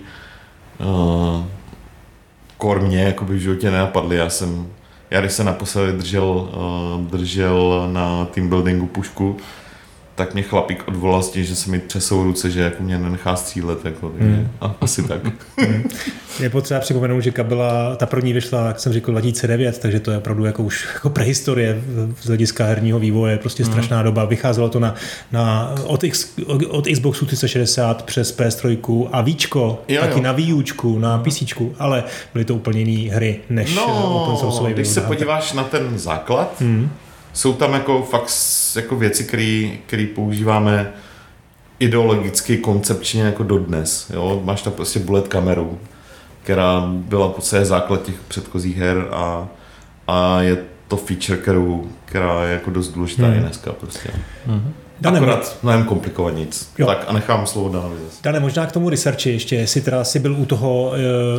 [0.79, 1.43] uh,
[2.57, 4.15] kor mě jakoby v životě nenapadly.
[4.15, 4.67] Já jsem,
[5.11, 9.37] já když jsem naposledy držel, uh, držel na team buildingu pušku,
[10.19, 13.35] tak mě chlapík odvolal s tím, že se mi třesou ruce, že jako mě nenechá
[13.35, 13.85] střílet.
[13.85, 14.47] Jako, hmm.
[14.61, 15.21] a, asi tak.
[15.57, 15.83] Hmm.
[16.39, 20.17] Je potřeba připomenout, že kabela, ta první vyšla, jak jsem říkal, 2009, takže to je
[20.17, 21.81] opravdu jako už jako prehistorie
[22.21, 23.71] z hlediska herního vývoje, prostě hmm.
[23.71, 24.25] strašná doba.
[24.25, 24.95] Vycházelo to na,
[25.31, 26.33] na od, X,
[26.69, 30.21] od Xboxu 360 přes PS3 a Víčko, jo, taky jo.
[30.21, 31.43] na Víučku, na PC,
[31.79, 32.03] ale
[32.33, 34.73] byly to úplně jiné hry než no, open source.
[34.73, 36.89] Když se podíváš na ten základ, hmm
[37.33, 38.31] jsou tam jako fakt
[38.75, 39.23] jako věci,
[39.85, 40.93] které používáme
[41.79, 44.11] ideologicky, koncepčně jako dodnes.
[44.13, 44.41] Jo?
[44.43, 45.79] Máš tam prostě bullet kameru,
[46.43, 49.47] která byla po celé základ těch předchozích her a,
[50.07, 53.37] a je to feature, kterou, která je jako dost důležitá hmm.
[53.37, 54.09] i dneska prostě.
[54.45, 54.73] Hmm.
[55.01, 56.71] Dane, Akorát mnohem komplikovaníc.
[56.77, 56.87] Jo.
[56.87, 58.17] Tak a nechám slovo Danovi zase.
[58.23, 60.91] Dane, možná k tomu researchi ještě, jestli teda si byl u toho,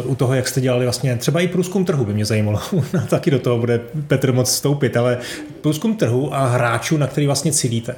[0.05, 2.61] uh, u toho, jak jste dělali vlastně, třeba i průzkum trhu by mě zajímalo,
[3.09, 5.19] taky do toho bude Petr moc vstoupit, ale
[5.61, 7.97] průzkum trhu a hráčů, na který vlastně cílíte.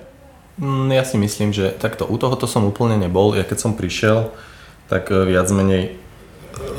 [0.59, 3.33] Mm, ja si myslím, že takto u tohoto som úplne nebol.
[3.33, 4.29] Ja keď som prišiel,
[4.92, 5.96] tak e, viac menej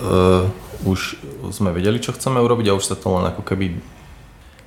[0.05, 0.45] uh,
[0.85, 1.17] už
[1.49, 3.81] sme vedeli, čo chceme urobiť a už sa to len ako keby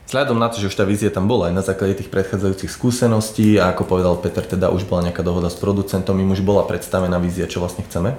[0.06, 3.58] Vzhľadom na to, že už tá vízia tam bola aj na základe tých predchádzajúcich skúseností
[3.58, 7.18] a ako povedal Peter, teda už bola nejaká dohoda s producentom, im už bola predstavená
[7.18, 8.14] vízia, čo vlastne chceme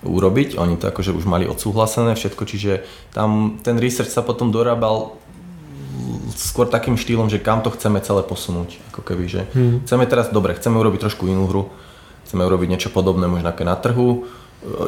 [0.00, 0.56] urobiť.
[0.56, 5.20] Oni to akože už mali odsúhlasené všetko, čiže tam ten research sa potom dorábal
[6.32, 8.80] skôr takým štýlom, že kam to chceme celé posunúť.
[8.96, 9.84] Ako keby, že hmm.
[9.84, 11.68] chceme teraz, dobre, chceme urobiť trošku inú hru,
[12.24, 14.24] chceme urobiť niečo podobné možno na trhu,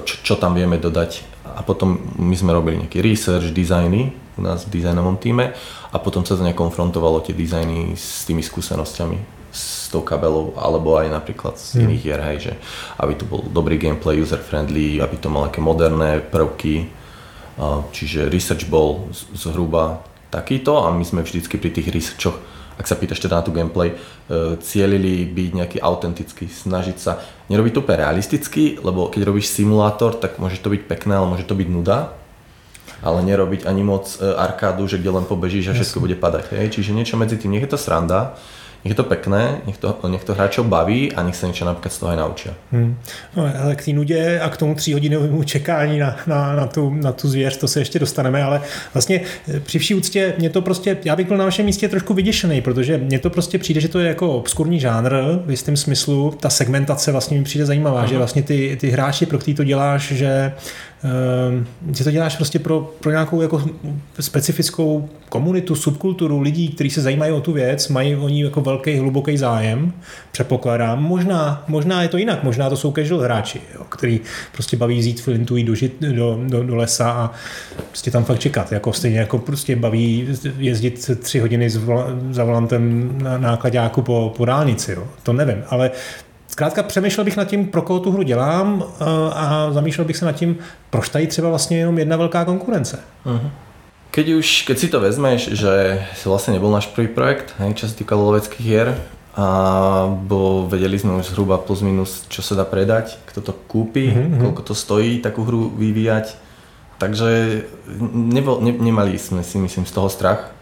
[0.09, 1.21] čo, čo tam vieme dodať.
[1.53, 5.53] A potom my sme robili nejaký research, designy u nás v dizajnovom týme
[5.93, 11.13] a potom sa to nekonfrontovalo tie dizajny s tými skúsenosťami s tou kabelou, alebo aj
[11.13, 12.53] napríklad z iných hier, hej, že
[12.97, 16.89] aby to bol dobrý gameplay, user-friendly, aby to mal nejaké moderné prvky.
[17.93, 20.01] Čiže research bol zhruba
[20.33, 22.41] takýto a my sme vždycky pri tých researchoch
[22.73, 23.97] ak sa pýtaš teda na tú gameplay, e,
[24.65, 27.21] cielili byť nejaký autentický, snažiť sa
[27.53, 31.45] nerobiť to úplne realisticky, lebo keď robíš simulátor, tak môže to byť pekné, ale môže
[31.45, 32.17] to byť nuda
[33.03, 36.55] ale nerobiť ani moc e, arkádu, že kde len pobežíš a všetko bude padať.
[36.55, 36.79] Hej?
[36.79, 38.39] Čiže niečo medzi tým, nech je to sranda,
[38.85, 41.93] nech je to pekné, nech to, nech to hráčov baví a nech se něco například
[41.93, 42.55] z toho aj naučia.
[42.73, 42.99] Hmm.
[43.37, 47.13] No, ale k té nudě a k tomu tříhodinovému čekání na, na, na, tu, na
[47.13, 48.61] tu zvěř, to se ještě dostaneme, ale
[48.95, 52.15] vlastně e, při vší úctě mě to prostě, já bych byl na vašem místě trošku
[52.15, 55.15] vyděšený, protože mně to prostě přijde, že to je jako obskurní žánr
[55.47, 58.09] v jistém smyslu, ta segmentace vlastně mi přijde zajímavá, Aha.
[58.09, 60.53] že vlastně ty, ty hráči, pro který to děláš, že
[61.95, 63.63] že to děláš prostě pro, pro nějakou jako
[64.21, 68.99] specifickou komunitu, subkulturu lidí, kteří se zajímají o tu věc, mají o ní jako velký,
[68.99, 69.93] hluboký zájem,
[70.33, 71.03] předpokládám.
[71.03, 74.21] Možná, možná je to jinak, možná to jsou casual hráči, jo, který
[74.53, 77.31] prostě baví vzít flintu do, do, do, do, lesa a
[77.89, 78.73] prostě tam fakt čekat.
[78.73, 81.71] Jako stejně jako prostě baví jezdit tři hodiny
[82.31, 84.93] za volantem na nákladáku po, po dálnici.
[84.93, 85.05] Jo.
[85.23, 85.91] To nevím, ale
[86.53, 90.25] Zkrátka přemýšlel bych nad tím, pro koho tu hru dělám eh, a zamýšlel bych se
[90.25, 90.57] nad tím,
[90.91, 92.99] proč tady třeba vlastně jenom jedna velká konkurence.
[93.27, 93.51] Uh-huh.
[94.11, 97.89] Keď už, keď si to vezmeš, že si vlastne nebol náš prvý projekt, hej, čo
[97.89, 98.93] sa týka loveckých hier,
[99.33, 104.13] a bo vedeli sme už zhruba plus minus, čo sa dá predať, kto to kúpi,
[104.13, 104.45] mm-hmm.
[104.45, 106.37] koľko to stojí takú hru vyvíjať.
[107.01, 107.65] Takže
[108.13, 110.53] nebol, ne, nemali sme si myslím z toho strach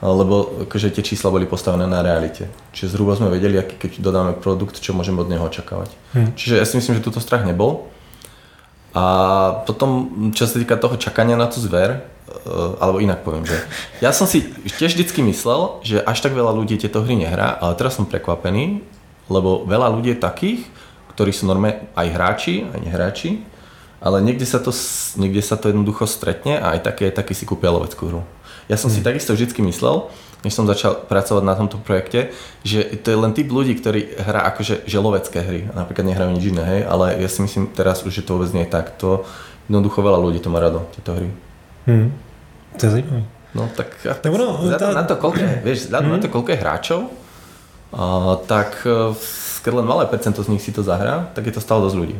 [0.00, 2.48] lebo akože tie čísla boli postavené na realite.
[2.72, 5.92] Čiže zhruba sme vedeli, aký, keď dodáme produkt, čo môžeme od neho očakávať.
[6.16, 6.32] Hmm.
[6.32, 7.92] Čiže ja si myslím, že túto strach nebol.
[8.96, 9.04] A
[9.68, 13.60] potom, čo sa týka toho čakania na tú zver, eh, alebo inak poviem, že
[14.04, 14.48] ja som si
[14.80, 18.80] tiež vždycky myslel, že až tak veľa ľudí tieto hry nehrá, ale teraz som prekvapený,
[19.28, 20.60] lebo veľa ľudí je takých,
[21.12, 23.30] ktorí sú normálne aj hráči, aj nehráči,
[24.00, 24.72] ale niekde sa to,
[25.20, 28.22] niekde sa to jednoducho stretne a aj také, také si kúpia loveckú hru.
[28.70, 29.10] Ja som si hmm.
[29.10, 30.06] takisto vždycky myslel,
[30.46, 32.30] než som začal pracovať na tomto projekte,
[32.62, 36.62] že to je len typ ľudí, ktorí hrá akože želovecké hry, napríklad nehrajú nič iné,
[36.62, 38.94] hej, ale ja si myslím teraz už, že to vôbec nie je tak.
[39.02, 39.26] To
[39.66, 41.28] jednoducho veľa ľudí to má rado, tieto hry.
[41.90, 42.14] Hmm.
[42.78, 43.22] To je zajímavé.
[43.50, 44.94] No tak, tak no, tá...
[44.94, 46.06] na to, koľko je, vieš, hmm.
[46.06, 47.00] na to, koľko je hráčov,
[47.90, 49.10] a, tak e,
[49.66, 52.16] keď len malé percento z nich si to zahrá, tak je to stále dosť ľudí.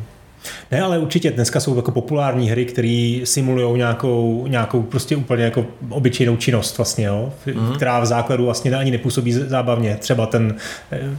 [0.70, 5.66] Ne, ale určitě dneska jsou jako populární hry, které simulují nějakou, nějakou prostě úplně jako
[5.88, 7.72] obyčejnou činnost vlastně, jo, mm.
[7.76, 10.54] která v základu vlastně ani nepůsobí zábavně, třeba ten,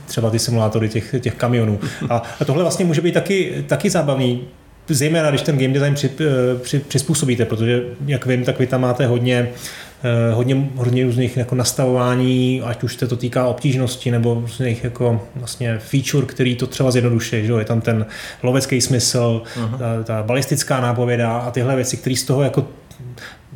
[0.05, 1.79] třeba ty simulátory těch, těch kamionů.
[2.09, 4.41] A, a tohle vlastně může být taky, taky zábavný,
[4.89, 6.11] zejména když ten game design při,
[6.61, 9.49] při, přizpůsobíte, protože jak vím, tak vy tam máte hodně
[10.03, 15.21] eh, hodně, hodně různých jako nastavování, ať už se to týká obtížnosti nebo různých jako
[15.35, 18.05] vlastně feature, který to třeba zjednodušuje, že je tam ten
[18.43, 19.77] lovecký smysl, uh-huh.
[19.77, 22.67] ta, ta balistická nápověda a tyhle věci, které z toho jako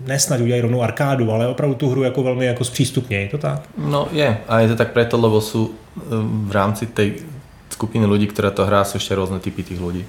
[0.07, 3.61] nesnad udělají rovnou arkádu, ale opravdu tu hru jako velmi jako zpřístupnějí, to tak?
[3.77, 6.01] No je, a je to tak preto, lebo sú eh,
[6.47, 7.25] v rámci tej
[7.69, 10.05] skupiny ľudí, ktorá to hrá, sú ešte rôzne typy tých ľudí.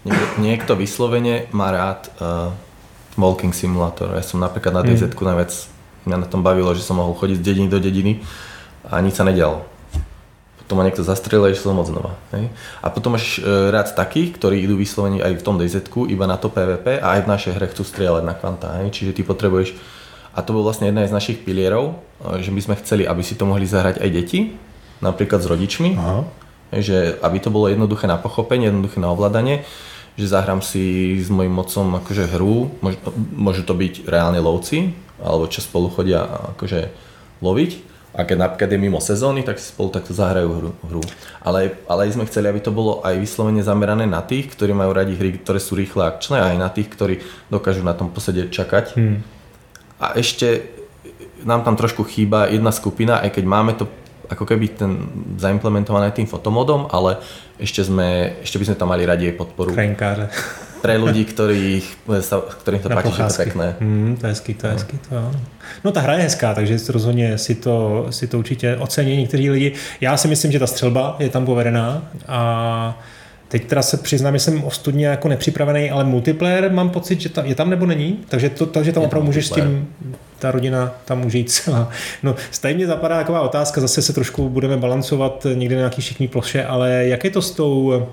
[0.00, 2.48] Niekto, niekto vyslovene má rád uh,
[3.20, 4.16] walking simulator.
[4.16, 5.20] Ja som napríklad na DZ mm.
[5.20, 5.52] najviac
[6.08, 8.12] mňa na tom bavilo, že som mohol chodiť z dediny do dediny
[8.88, 9.60] a nič sa nedialo.
[10.64, 12.16] Potom ma niekto zastrelil a išiel som znova.
[12.32, 12.48] Hej?
[12.80, 16.40] A potom máš uh, rád takých, ktorí idú vyslovene aj v tom DZ iba na
[16.40, 18.80] to PvP a aj v našej hre chcú strieľať na kvanta.
[18.80, 18.96] Hej?
[18.96, 19.76] Čiže ty potrebuješ
[20.30, 21.98] a to bol vlastne jedna z našich pilierov,
[22.38, 24.54] že by sme chceli, aby si to mohli zahrať aj deti,
[25.02, 25.98] napríklad s rodičmi.
[25.98, 29.66] Aha že aby to bolo jednoduché na pochopenie, jednoduché na ovládanie,
[30.20, 33.00] že zahrám si s mojim mocom akože hru, môž,
[33.32, 36.92] môžu to byť reálne lovci, alebo čo spolu chodia akože
[37.40, 37.88] loviť.
[38.10, 40.70] A keď napríklad je mimo sezóny, tak si spolu takto zahrajú hru.
[40.82, 41.02] hru.
[41.46, 45.14] Ale, ale sme chceli, aby to bolo aj vyslovene zamerané na tých, ktorí majú radi
[45.14, 48.50] hry, ktoré sú rýchle a akčné, a aj na tých, ktorí dokážu na tom posedieť
[48.50, 48.84] čakať.
[48.98, 49.22] Hmm.
[50.02, 50.74] A ešte
[51.46, 53.86] nám tam trošku chýba jedna skupina, aj keď máme to
[54.30, 54.90] ako keby ten
[55.36, 57.18] zaimplementované tým fotomodom, ale
[57.58, 59.74] ešte, sme, ešte by sme tam mali radi aj podporu.
[59.74, 60.30] Krajinkáře.
[60.80, 62.08] Pre ľudí, ktorých,
[62.64, 63.66] ktorým to Na páči, že to pekné.
[63.84, 64.96] Mm, to je hezký, to je hezký.
[64.96, 65.28] To, jo.
[65.84, 69.72] No ta hra je hezká, takže rozhodně si to, si to určitě ocení někteří lidi.
[70.00, 72.40] Já si myslím, že ta střelba je tam povedená a
[73.50, 77.46] Teď teda se přiznám, že jsem ostudně jako nepřipravený, ale multiplayer mám pocit, že tam,
[77.46, 79.88] je tam nebo není, takže, to, takže tam je opravdu můžeš s tím,
[80.38, 81.88] ta rodina tam může jít celá.
[82.22, 86.28] No, stejně mě zapadá taková otázka, zase se trošku budeme balancovat někde na nějaký všichni
[86.28, 88.06] ploše, ale jak je to s tou,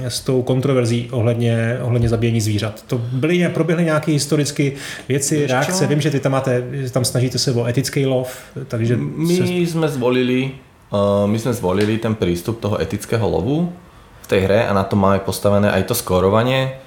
[0.00, 2.84] s tou kontroverzí ohledně, ohledně zabíjení zvířat?
[2.86, 4.70] To byly, proběhly nějaké historické
[5.08, 5.84] věci, Víš reakce?
[5.84, 5.88] Čo?
[5.88, 8.36] Vím, že ty tam máte, tam snažíte se o etický lov,
[8.68, 8.96] takže...
[8.96, 9.44] My se...
[9.44, 10.50] jsme zvolili
[10.92, 13.72] uh, my jsme zvolili ten prístup toho etického lovu,
[14.24, 16.80] v tej hre a na to máme postavené aj to skórovanie,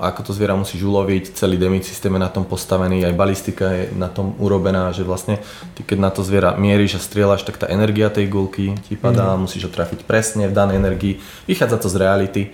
[0.00, 3.92] ako to zviera musíš uloviť, celý demit systém je na tom postavený, aj balistika je
[3.92, 5.36] na tom urobená, že vlastne
[5.76, 9.36] ty keď na to zviera mieríš a strieľaš, tak tá energia tej gulky ti padá,
[9.36, 9.44] mm.
[9.44, 12.44] musíš ho trafiť presne v danej energii, vychádza to z reality.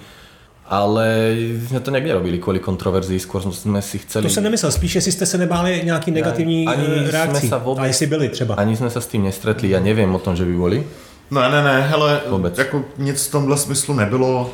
[0.72, 1.36] Ale
[1.68, 4.26] jsme to nějak nerobili kvůli kontroverzii, skôr jsme si chceli...
[4.26, 7.50] To jsem nemyslel, spíš jestli jste se nebáli nějaký negativní ani eh, reakcí.
[7.64, 8.54] Vůbec, a jestli byli třeba.
[8.54, 10.84] Ani jsme se s tím nestretli, já nevím o tom, že by byli.
[11.30, 12.58] Ne, ne, ne, hele, Vůbec.
[12.58, 14.50] jako nic v tomhle smyslu nebylo.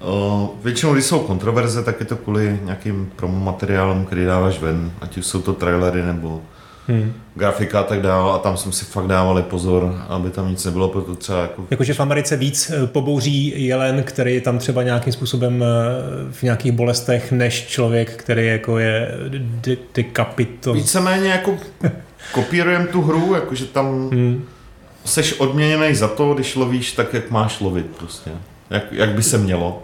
[0.00, 4.92] Uh, většinou, když jsou kontroverze, tak je to kvůli nějakým promo materiálům, který dáváš ven,
[5.00, 6.42] ať už jsou to trailery nebo
[6.88, 7.12] hmm.
[7.34, 10.88] grafika a tak dále a tam jsme si fakt dávali pozor, aby tam nic nebylo,
[10.88, 11.64] proto třeba jako...
[11.70, 15.66] Jakože v Americe víc eh, pobouří jelen, který je tam třeba nějakým způsobem eh,
[16.32, 19.14] v nějakých bolestech, než člověk, který jako je
[19.94, 20.72] dekapito.
[20.72, 21.56] Víceméně jako
[22.32, 24.10] kopírujeme tu hru, jakože tam...
[24.10, 24.44] Hmm
[25.04, 28.30] seš odměněný za to, když lovíš tak, jak máš lovit prostě.
[28.70, 29.82] Jak, jak by se mělo.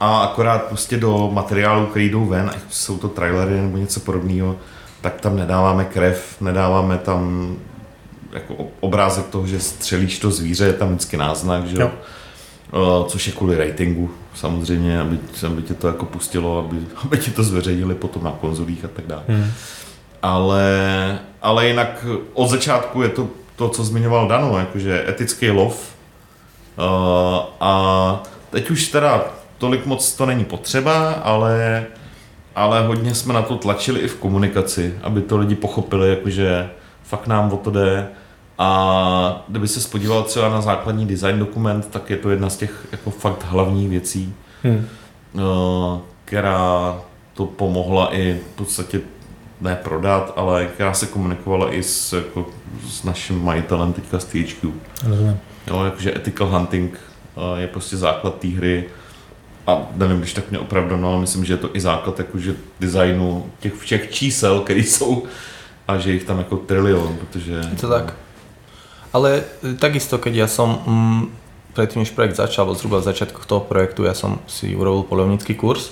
[0.00, 4.56] A akorát prostě do materiálu, který jdou ven, ať jsou to trailery nebo něco podobného,
[5.00, 7.54] tak tam nedáváme krev, nedáváme tam
[8.32, 11.90] jako obrázek toho, že střelíš to zvíře, je tam vždycky náznak, že jo.
[13.06, 17.42] Což je kvůli ratingu, samozřejmě, aby, aby tě to jako pustilo, aby, aby ti to
[17.42, 19.22] zveřejnili potom na konzolích a tak dále.
[19.28, 19.52] Hmm.
[20.22, 23.28] Ale, ale jinak od začátku je to
[23.60, 25.92] to, co zmiňoval Dano, jakože etický lov.
[26.78, 26.84] Uh,
[27.60, 29.24] a teď už teda
[29.58, 31.86] tolik moc to není potřeba, ale,
[32.54, 36.70] ale hodně jsme na to tlačili i v komunikaci, aby to lidi pochopili, jakože
[37.02, 38.08] fakt nám o to jde.
[38.58, 42.86] A kdyby se spodíval třeba na základní design dokument, tak je to jedna z těch
[42.92, 44.86] jako fakt hlavních věcí, hmm.
[45.32, 45.42] uh,
[46.24, 46.96] která
[47.34, 49.00] to pomohla i v podstatě
[49.60, 52.46] ne prodat, ale která se komunikovala i s, jako,
[52.88, 54.72] s naším majitelem teďka z THQ.
[55.66, 57.00] Jo, jakože ethical hunting
[57.56, 58.84] je prostě základ té hry
[59.66, 62.54] a nevím, když tak mě opravdu, no, ale myslím, že je to i základ jakože
[62.80, 65.22] designu těch všech čísel, které jsou
[65.88, 67.52] a že jich tam jako trilion, protože...
[67.52, 68.14] Je to tak.
[69.12, 69.42] Ale
[69.82, 71.20] takisto, keď ja som mm,
[71.74, 75.90] predtým, než projekt začal, zhruba v začiatkoch toho projektu, ja som si urobil polovnícky kurz,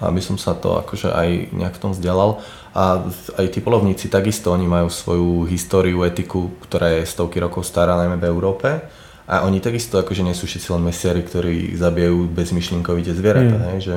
[0.00, 2.40] aby som sa to akože aj nejak v tom vzdelal.
[2.72, 3.04] A
[3.36, 8.16] aj tí polovníci takisto, oni majú svoju históriu, etiku, ktorá je stovky rokov stará, najmä
[8.16, 8.68] v Európe.
[9.30, 13.58] A oni takisto akože nie sú všetci len mesiari, ktorí zabijajú bezmyšlienkovite zvieratá.
[13.58, 13.78] Mm.
[13.78, 13.96] že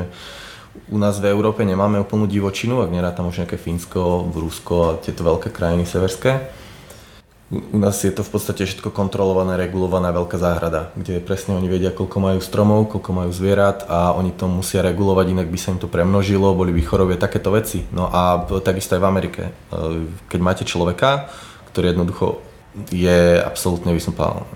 [0.89, 5.22] u nás v Európe nemáme úplnú divočinu, ak tam už nejaké Fínsko, Rusko a tieto
[5.22, 6.62] veľké krajiny severské.
[7.52, 11.94] U nás je to v podstate všetko kontrolované, regulovaná veľká záhrada, kde presne oni vedia,
[11.94, 15.80] koľko majú stromov, koľko majú zvierat a oni to musia regulovať, inak by sa im
[15.82, 17.86] to premnožilo, boli by chorobie, takéto veci.
[17.94, 19.42] No a takisto aj v Amerike.
[19.46, 19.52] E,
[20.32, 21.30] keď máte človeka,
[21.70, 22.42] ktorý jednoducho
[22.90, 24.50] je absolútne, by som povedal,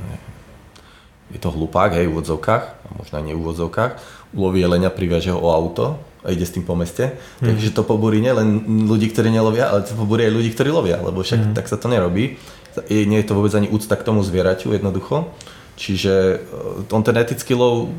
[1.27, 3.91] je to hlupák, hej, v úvodzovkách, a možno aj nie v úvodzovkách,
[4.33, 7.13] uloví jelenia, priviaže ho o auto a ide s tým po meste.
[7.39, 7.53] Hmm.
[7.53, 11.21] Takže to pobúri len ľudí, ktorí nelovia, ale to pobúri aj ľudí, ktorí lovia, lebo
[11.21, 11.55] však hmm.
[11.55, 12.39] tak sa to nerobí
[12.85, 15.33] nie je to vôbec ani úcta k tomu zvieraťu jednoducho.
[15.77, 17.93] Čiže e, on ten etický lov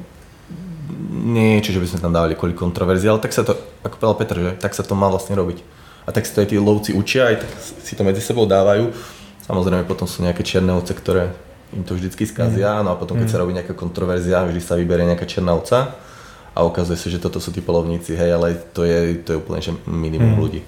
[1.09, 3.55] nie je, čiže by sme tam dávali kvôli kontroverzii, ale tak sa to,
[3.87, 5.63] ako povedal Petr, že tak sa to má vlastne robiť.
[6.09, 8.91] A tak si to aj tí lovci učia, aj tak si to medzi sebou dávajú.
[9.45, 11.33] Samozrejme potom sú nejaké čierne ovce, ktoré
[11.77, 12.83] im to vždycky skazia, mm.
[12.85, 13.33] no a potom keď mm.
[13.33, 16.01] sa robí nejaká kontroverzia, vždy sa vyberie nejaká čierna ovca
[16.57, 19.61] a ukazuje sa, že toto sú tí polovníci, hej, ale to je, to je úplne
[19.61, 20.41] že minimum mm.
[20.41, 20.61] ľudí.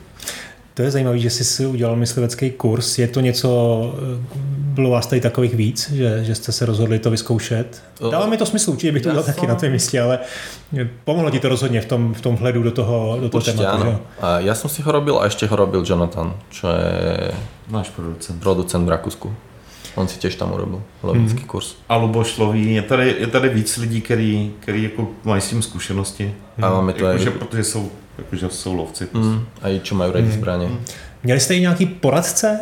[0.81, 2.99] To je zajímavé, že jsi si udělal myslivecký kurz.
[2.99, 7.11] Je to něco, eh, bylo vás tady takových víc, že, že jste se rozhodli to
[7.11, 7.83] vyzkoušet?
[8.11, 10.19] Dává mi to smysl, určitě bych to udělal taky na tvém místě, ale
[11.05, 13.85] pomohlo ti to rozhodně v tom, v tom hledu do toho, do toho tématu.
[13.85, 13.97] Že?
[14.21, 17.33] A já jsem si ho robil a ještě ho robil Jonathan, čo je
[17.71, 18.40] náš producent.
[18.40, 19.35] producent v Rakousku.
[19.95, 21.47] On si těž tam urobil lovický mm-hmm.
[21.47, 21.75] kurz.
[21.88, 25.62] A Luboš loví, je tady, je tady víc lidí, který, který jako mají s tím
[25.62, 26.35] zkušenosti.
[26.62, 27.31] A máme to jako, aj...
[27.31, 29.09] protože jsou jakože jsou lovci.
[29.12, 30.33] Mm, a i čo mají rádi mm.
[30.33, 30.66] zbraně.
[30.66, 30.79] Mm.
[31.23, 32.61] Měli jste i nějaký poradce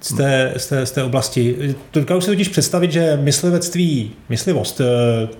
[0.00, 1.74] z té, z té, z té oblasti?
[1.92, 4.84] Dokážu si totiž představit, že myslivectví, myslivost eh,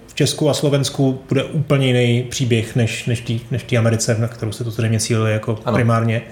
[0.07, 4.29] v Česku a Slovensku bude úplně jiný příběh než, než tý, než tý Americe, na
[4.29, 5.75] kterou se to zřejmě cílili jako ano.
[5.75, 6.23] primárně.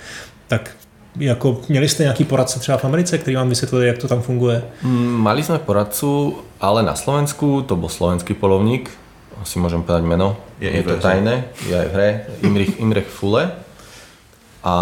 [0.48, 0.70] Tak
[1.18, 4.62] jako měli jste nějaký poradce třeba v Americe, který vám vysvětlili, jak to tam funguje?
[4.82, 8.90] Mm, mali jsme poradcu, ale na Slovensku to byl slovenský polovník,
[9.42, 12.10] asi môžem povedať meno, je, je to tajné, je aj v hre,
[12.42, 13.52] Imrich, Imrech Fule.
[14.66, 14.74] A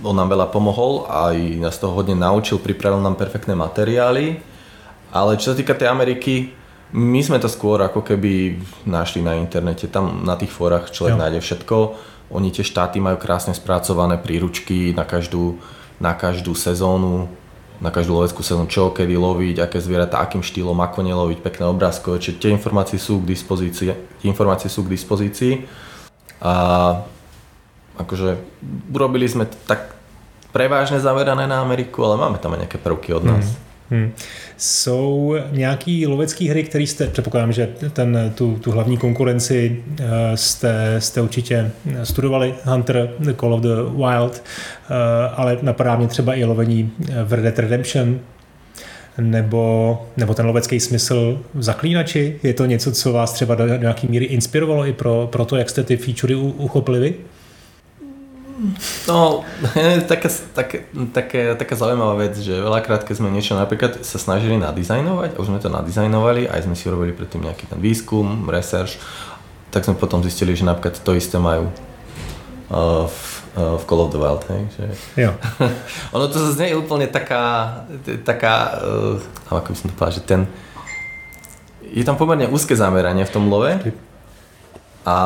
[0.00, 4.40] on nám veľa pomohol a aj nás toho hodne naučil, pripravil nám perfektné materiály.
[5.12, 6.56] Ale čo sa týka tej Ameriky,
[6.96, 11.20] my sme to skôr ako keby našli na internete, tam na tých fórach človek jo.
[11.20, 11.76] nájde všetko.
[12.30, 15.58] Oni tie štáty majú krásne spracované príručky na každú,
[15.98, 17.26] na každú sezónu,
[17.80, 22.12] na každú loveckú sezónu, čo kedy loviť, aké zvieratá, akým štýlom, ako neloviť, pekné obrázky,
[22.20, 23.96] čiže tie informácie sú k dispozícii,
[24.28, 25.64] informácie sú k dispozícii
[26.44, 26.52] a
[27.96, 28.36] akože
[28.92, 29.96] urobili sme tak
[30.52, 33.44] prevážne zamerané na Ameriku, ale máme tam aj nejaké prvky od nás.
[33.48, 33.69] Mm.
[33.90, 34.12] Hmm.
[34.56, 40.96] Jsou nějaký lovecký hry, který jste, předpokládám, že ten, tu, tu hlavní konkurenci uh, jste,
[40.98, 41.70] jste určitě
[42.02, 44.42] studovali, Hunter, Call of the Wild,
[44.90, 44.96] uh,
[45.36, 46.92] ale napadá mě třeba i lovení
[47.24, 48.20] v Red Dead Redemption,
[49.18, 52.40] nebo, nebo ten lovecký smysl v zaklínači?
[52.42, 55.70] Je to něco, co vás třeba do nějaký míry inspirovalo i pro, pro to, jak
[55.70, 57.14] jste ty featurey uchopili vy?
[59.08, 59.44] No,
[60.10, 60.78] taká, taká,
[61.16, 65.48] taká, taká zaujímavá vec, že veľakrát, keď sme niečo napríklad sa snažili nadizajnovať, a už
[65.48, 69.00] sme to nadizajnovali, aj sme si urobili predtým nejaký ten výskum, research,
[69.72, 71.72] tak sme potom zistili, že napríklad to isté majú
[72.68, 73.20] uh, v,
[73.56, 74.84] uh, v Call of the Wild, hej, že...
[75.24, 75.30] Jo.
[76.14, 77.72] ono to znie úplne taká,
[78.28, 79.16] taká, uh,
[79.48, 80.40] ako by som to povedal, že ten,
[81.90, 83.72] je tam pomerne úzke zameranie v tom love.
[85.00, 85.16] A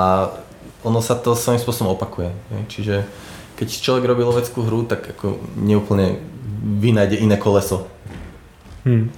[0.85, 2.31] ono sa to svojím spôsobom opakuje.
[2.69, 3.09] Čiže
[3.57, 6.21] keď človek robí loveckú hru, tak ako neúplne
[6.65, 7.89] vynájde iné koleso.
[8.85, 9.09] Hmm.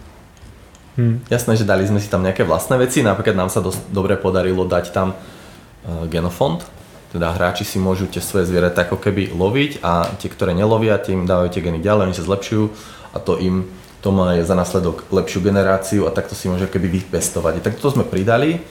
[0.97, 1.21] Hmm.
[1.29, 4.65] Jasné, že dali sme si tam nejaké vlastné veci, napríklad nám sa dosť dobre podarilo
[4.65, 6.65] dať tam uh, genofond,
[7.13, 11.13] teda hráči si môžu tie svoje zvieratá ako keby loviť a tie, ktoré nelovia, tie
[11.13, 12.65] im dávajú tie geny ďalej, oni sa zlepšujú
[13.13, 13.69] a to im
[14.05, 17.59] to má za následok lepšiu generáciu a takto si môže keby vypestovať.
[17.59, 18.63] Tak to sme pridali,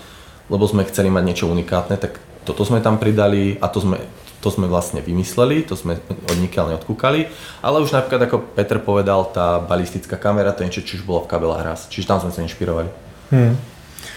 [0.48, 3.98] lebo sme chceli mať niečo unikátne, tak toto sme tam pridali a to sme,
[4.40, 7.26] to sme vlastne vymysleli, to sme od nikiaľ neodkúkali,
[7.66, 11.26] ale už napríklad ako Peter povedal, tá balistická kamera, to je niečo, čo už bolo
[11.26, 12.90] v kabelách raz, čiže tam sme sa inšpirovali.
[13.34, 13.58] Hmm.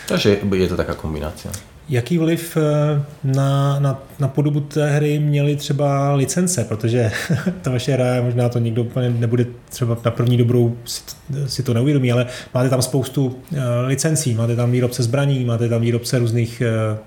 [0.09, 1.49] Takže je to taká kombinácia.
[1.89, 7.13] Jaký vliv eh, na, na, na podobu té hry měly třeba licence, protože
[7.63, 11.03] ta vaše hra, možná to nikdo úplně nebude třeba na první dobrou si,
[11.47, 15.81] si to neuvědomí, ale máte tam spoustu uh, licencí, máte tam výrobce zbraní, máte tam
[15.81, 16.63] výrobce různých
[16.93, 16.99] uh,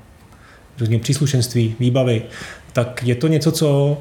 [0.79, 2.21] různě příslušenství, výbavy,
[2.73, 3.97] tak je to něco, co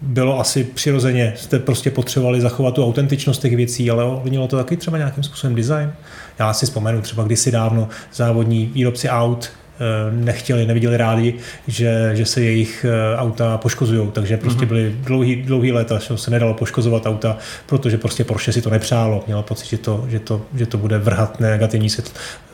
[0.00, 4.76] bylo asi přirozeně, jste prostě potřebovali zachovat tu autentičnost těch věcí, ale ovlivnilo to taky
[4.76, 5.92] třeba nějakým způsobem design.
[6.38, 11.34] Já si vzpomenu třeba kdysi dávno závodní výrobci aut eh, nechtěli, neviděli rádi,
[11.66, 14.68] že, že se jejich eh, auta poškozují, takže prostě mhm.
[14.68, 17.36] byly dlouhý, dlouhý léta, že se nedalo poškozovat auta,
[17.66, 20.98] protože prostě Porsche si to nepřálo, měla pocit, že to, že to, že to bude
[20.98, 21.90] vrhat negativní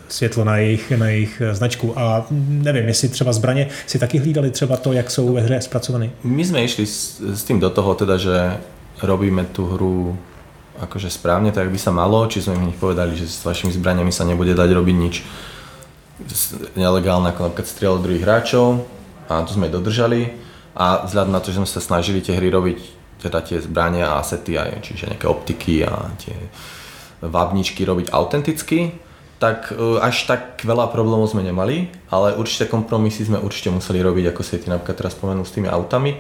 [0.09, 1.99] světlo na jejich, na jejich značku.
[1.99, 6.11] A nevím, jestli třeba zbraně si taky hlídali třeba to, jak jsou ve hře zpracované.
[6.25, 8.57] My jsme išli s, s tým do toho, teda, že
[9.03, 10.19] robíme tu hru
[10.75, 14.27] akože správne, tak by sa malo, či sme im povedali, že s vašimi zbraniami sa
[14.27, 15.15] nebude dať robiť nič
[16.75, 18.67] nelegálne, ako napríklad strieľať druhých hráčov
[19.31, 20.35] a to sme dodržali
[20.75, 22.79] a vzhľadom na to, že sme sa snažili tie hry robiť,
[23.23, 26.35] teda tie zbrania a sety, aj, čiže nejaké optiky a tie
[27.23, 28.95] vábničky robiť autenticky,
[29.45, 34.33] tak e, až tak veľa problémov sme nemali, ale určite kompromisy sme určite museli robiť,
[34.33, 36.17] ako si ty napríklad teraz spomenul s tými autami.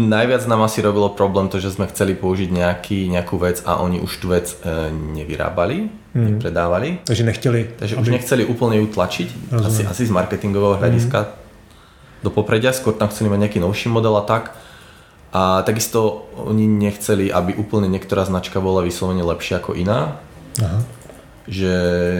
[0.00, 4.00] Najviac nám asi robilo problém to, že sme chceli použiť nejaký, nejakú vec a oni
[4.00, 6.26] už tú vec e, nevyrábali, hmm.
[6.40, 7.04] nepredávali.
[7.04, 7.60] Takže nechtěli.
[7.76, 8.02] Takže aby...
[8.02, 12.24] už nechceli úplne ju tlačiť, asi, asi z marketingového hľadiska hmm.
[12.24, 14.56] do popredia, skôr tam chceli mať nejaký novší model a tak.
[15.36, 20.16] A takisto oni nechceli, aby úplne niektorá značka bola vyslovene lepšia ako iná.
[20.56, 20.95] Aha.
[21.46, 21.72] Že,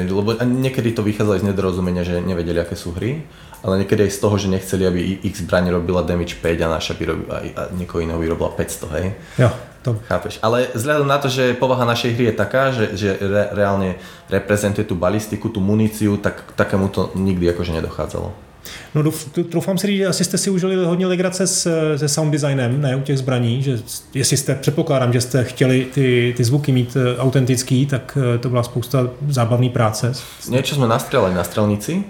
[0.07, 3.27] lebo niekedy to vychádzalo z nedorozumenia, že nevedeli, aké sú hry
[3.67, 6.95] ale niekedy aj z toho, že nechceli, aby ich zbraň robila damage 5 a naša
[6.95, 9.07] by robila, a niekoho iného by robila 500, hej?
[9.43, 9.51] Jo,
[9.83, 9.99] to...
[10.07, 10.39] Chápeš?
[10.39, 13.99] Ale vzhľadom na to, že povaha našej hry je taká, že, že re, reálne
[14.31, 18.46] reprezentuje tú balistiku, tú muníciu, tak takému to nikdy akože nedochádzalo.
[18.95, 19.03] No
[19.51, 22.97] doufám si říct, že asi jste si užili hodně legrace s, se sound designem, ne
[22.97, 23.79] u těch zbraní, že
[24.15, 28.49] jestli jste, předpokládám, že jste chtěli ty, ty zvuky mít eh, autentický, tak eh, to
[28.49, 30.13] byla spousta zábavné práce.
[30.49, 32.07] Niečo sme nastrelali na strelnici,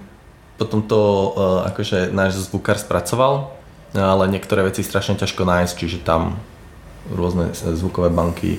[0.56, 3.52] potom to uh, akože náš zvukár spracoval,
[3.96, 6.40] ale niektoré veci strašne ťažko nájsť, čiže tam
[7.12, 8.58] rôzne zvukové banky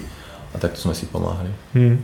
[0.54, 1.50] a takto jsme si pomáhali.
[1.74, 2.04] Hmm.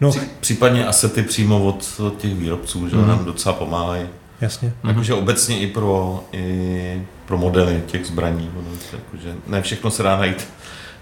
[0.00, 0.10] No.
[0.40, 3.08] Případně asety přímo od těch výrobců, že hmm.
[3.08, 4.06] nám docela pomáhají.
[4.40, 4.72] Jasně.
[4.88, 8.50] Jakože obecně i pro, i pro modely těch zbraní.
[8.92, 10.48] Jakože ne všechno se dá najít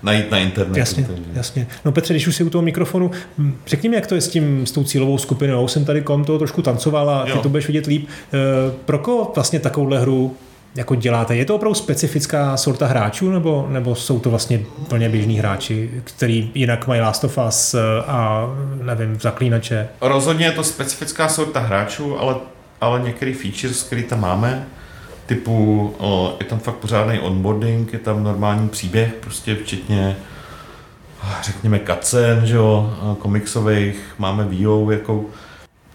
[0.03, 0.79] najít na internetu.
[0.79, 1.25] Jasně, takže.
[1.35, 1.67] jasně.
[1.85, 3.11] No Petře, když už si u toho mikrofonu,
[3.67, 5.69] řekni mi, jak to je s tím, s tou cílovou skupinou.
[5.69, 7.39] Jsem tady kolem toho trošku tancoval a ty jo.
[7.43, 8.09] to budeš vidět líp.
[8.09, 8.39] E,
[8.85, 10.37] pro koho vlastně takovouhle hru
[10.77, 11.37] jako děláte?
[11.37, 16.51] Je to opravdu specifická sorta hráčů, nebo, nebo jsou to vlastně plně běžní hráči, který
[16.55, 18.47] jinak mají Last of Us eh, a
[18.83, 19.89] nevím, zaklínače?
[20.01, 22.35] Rozhodně je to specifická sorta hráčů, ale,
[22.81, 24.67] ale některé features, které tam máme,
[25.27, 25.95] typu,
[26.41, 30.17] je tam fakt pořádný onboarding, je tam normální příběh, prostě včetně
[31.43, 35.25] řekněme kacen, že jo, komiksových, máme VO, jako,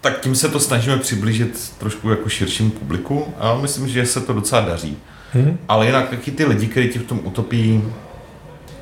[0.00, 4.32] tak tím se to snažíme přiblížit trošku jako širším publiku a myslím, že se to
[4.32, 4.96] docela daří.
[5.32, 5.58] Hmm.
[5.68, 7.84] Ale jinak taky ty lidi, kteří ti v tom utopí,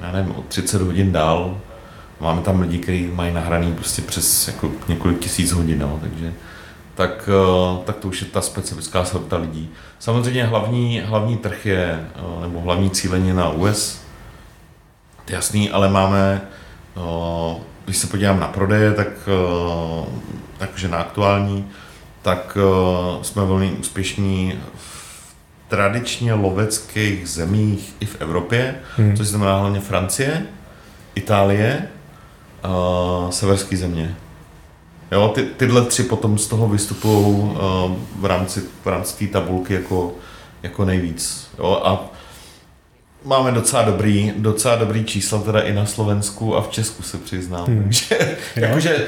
[0.00, 1.60] já nevím, o 30 hodin dál,
[2.20, 6.32] máme tam lidi, kteří mají nahraný prostě přes jako několik tisíc hodin, no, takže
[6.94, 9.70] tak, eh, tak to už je ta specifická sorta lidí.
[9.98, 14.00] Samozřejmě hlavní, hlavní trh je, eh, nebo hlavní cílení na US,
[15.24, 16.40] to je jasný, ale máme,
[16.96, 19.08] eh, když se podívám na prodeje, tak
[20.58, 21.68] takže na aktuální,
[22.22, 22.58] tak
[23.22, 25.34] jsme velmi úspěšní v
[25.68, 29.16] tradičně loveckých zemích i v Evropě, hmm.
[29.16, 30.46] což znamená hlavně Francie,
[31.14, 31.88] Itálie,
[33.30, 34.16] severské země.
[35.12, 37.56] Jo, ty, tyhle tři potom z toho vystupují uh,
[38.16, 40.12] v rámci, v rámci té tabulky jako,
[40.62, 41.48] jako nejvíc.
[41.58, 42.10] Jo, a
[43.24, 47.66] máme docela dobrý, docela dobrý čísla teda i na Slovensku a v Česku se přiznám.
[47.66, 47.82] Hmm.
[47.82, 49.06] Takže, jakože,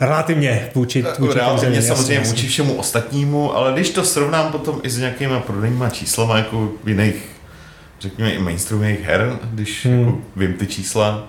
[0.00, 4.90] Relativně vůči, vůči Relativně samozřejmě jasný, vůči všemu ostatnímu, ale když to srovnám potom i
[4.90, 7.26] s nějakýma prodejníma číslama jako v jiných,
[8.00, 10.00] řekněme i mainstreamových her, když hmm.
[10.00, 11.28] jako vím ty čísla,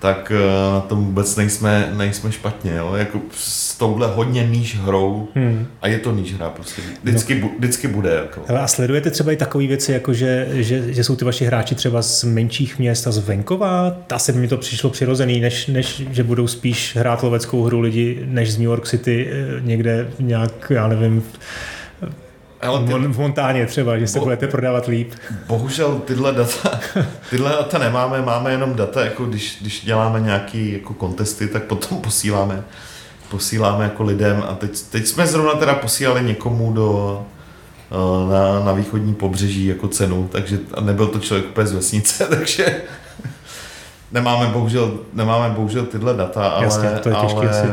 [0.00, 2.72] tak eh, na tom vůbec nejsme, nejsme špatně.
[2.76, 2.94] Jo?
[2.94, 5.66] Jako s touhle hodně níž hrou hmm.
[5.82, 6.82] a je to níž hra prostě.
[7.02, 7.50] Vždycky, no.
[7.58, 8.10] vždycky bude.
[8.10, 8.40] Jako.
[8.46, 11.74] Hele, a sledujete třeba i takové věci, jako že, že, že, jsou ty vaši hráči
[11.74, 13.96] třeba z menších měst a z venkova?
[14.10, 18.22] Asi by mi to přišlo přirozený, než, než že budou spíš hrát loveckou hru lidi,
[18.24, 21.22] než z New York City eh, někde nějak, já nevím,
[22.62, 22.92] ale ty...
[22.92, 24.24] v Montáně třeba, že se Bo...
[24.24, 25.12] budete prodávat líp.
[25.46, 26.80] Bohužel tyhle data,
[27.30, 31.98] tyhle data nemáme, máme jenom data, jako když, když děláme nějaký jako kontesty, tak potom
[31.98, 32.62] posíláme,
[33.30, 37.22] posíláme jako lidem a teď, teď jsme zrovna teda posílali někomu do,
[37.90, 42.82] eh, na, na východní pobřeží jako cenu, takže nebyl to člověk úplně z vesnice, takže
[44.12, 47.66] nemáme bohužel, nemáme bohužel tyhle data, ale, Jasně, to je těžký ale, asi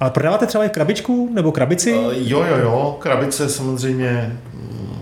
[0.00, 1.94] ale prodáváte třeba i krabičku nebo krabici?
[1.94, 4.40] Uh, jo, jo, jo, krabice samozřejmě.
[4.54, 4.98] Mm,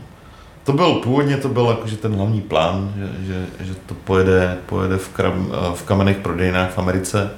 [0.65, 4.97] to byl původně to byl jakože ten hlavní plán, že, že, že to pojede, pojede
[4.97, 7.31] v, kram, eh, v kamenných prodejnách v Americe.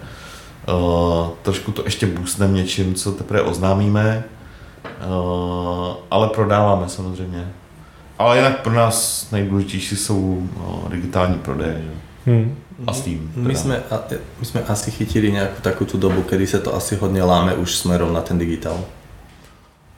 [0.69, 4.25] Uh, trošku to ještě boostneme něčím, co teprve oznámíme,
[4.85, 7.49] uh, ale prodáváme samozřejmě.
[8.19, 11.83] Ale jinak pro nás nejdůležitější jsou uh, digitální prodeje.
[11.83, 11.91] Že?
[12.33, 12.57] Hmm
[12.87, 13.31] a s tým.
[13.35, 13.49] Teda.
[13.49, 13.76] My, sme,
[14.39, 17.74] my sme asi chytili nejakú takú tú dobu, kedy sa to asi hodne láme už
[17.74, 18.79] smerom na ten digitál.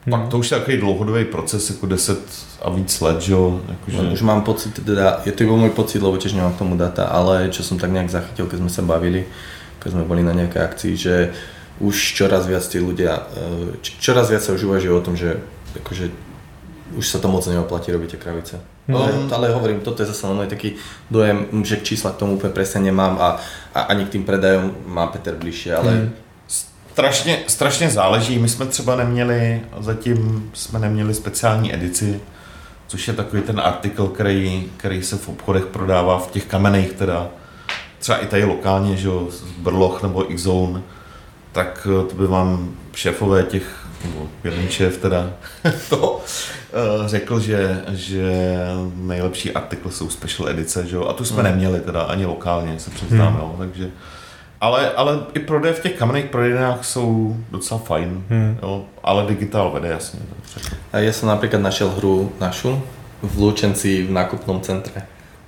[0.01, 0.11] Hmm.
[0.17, 2.17] Pak to už je takový dlouhodobý proces, jako 10
[2.61, 3.61] a víc let, že jo?
[3.69, 3.97] Jako, že...
[4.13, 7.05] Už mám pocit, teda, je to iba môj pocit, lebo tiež nemám k tomu data,
[7.05, 9.29] ale čo som tak nejak zachytil, keď sme sa bavili,
[9.77, 11.33] keď sme boli na nejakej akcii, že
[11.81, 15.37] už čoraz viac tí ľudia, e, čoraz viac sa už uvažujú o tom, že
[15.85, 16.09] akože
[16.97, 18.55] už sa to moc neoplatí robiť tie kravice.
[18.91, 19.03] No.
[19.03, 20.75] Ale, ale hovorím, toto je zase môj taký
[21.11, 23.39] dojem, že čísla k tomu úplně presne nemám a,
[23.75, 26.11] a ani k tým predajom má Peter bližšie, ale hmm.
[26.91, 28.39] Strašně, strašně záleží.
[28.39, 32.19] My jsme třeba neměli, zatím jsme neměli speciální edici,
[32.87, 37.27] což je takový ten artikl, který, který se v obchodech prodává v těch kamenech teda.
[37.99, 39.27] Třeba i tady lokálně, že jo,
[39.57, 40.81] Brloch nebo X-Zone,
[41.51, 45.33] tak eh, to by vám šéfové těch, nebo jeden šéf teda,
[45.89, 46.21] to
[46.73, 48.33] eh, řekl, že, že
[48.95, 51.51] nejlepší artikl jsou special edice, že jo, a tu jsme hmm.
[51.51, 53.41] neměli teda ani lokálně, se přiznám, hmm.
[53.41, 53.91] jo, takže
[54.61, 58.59] ale, ale i prodeje v těch kamenných prodejnách jsou docela fajn, hmm.
[58.61, 60.19] jo, ale digitál vede jasně.
[60.93, 62.81] A já jsem například našel hru našu
[63.21, 65.01] v Lučenci v nákupnom centre.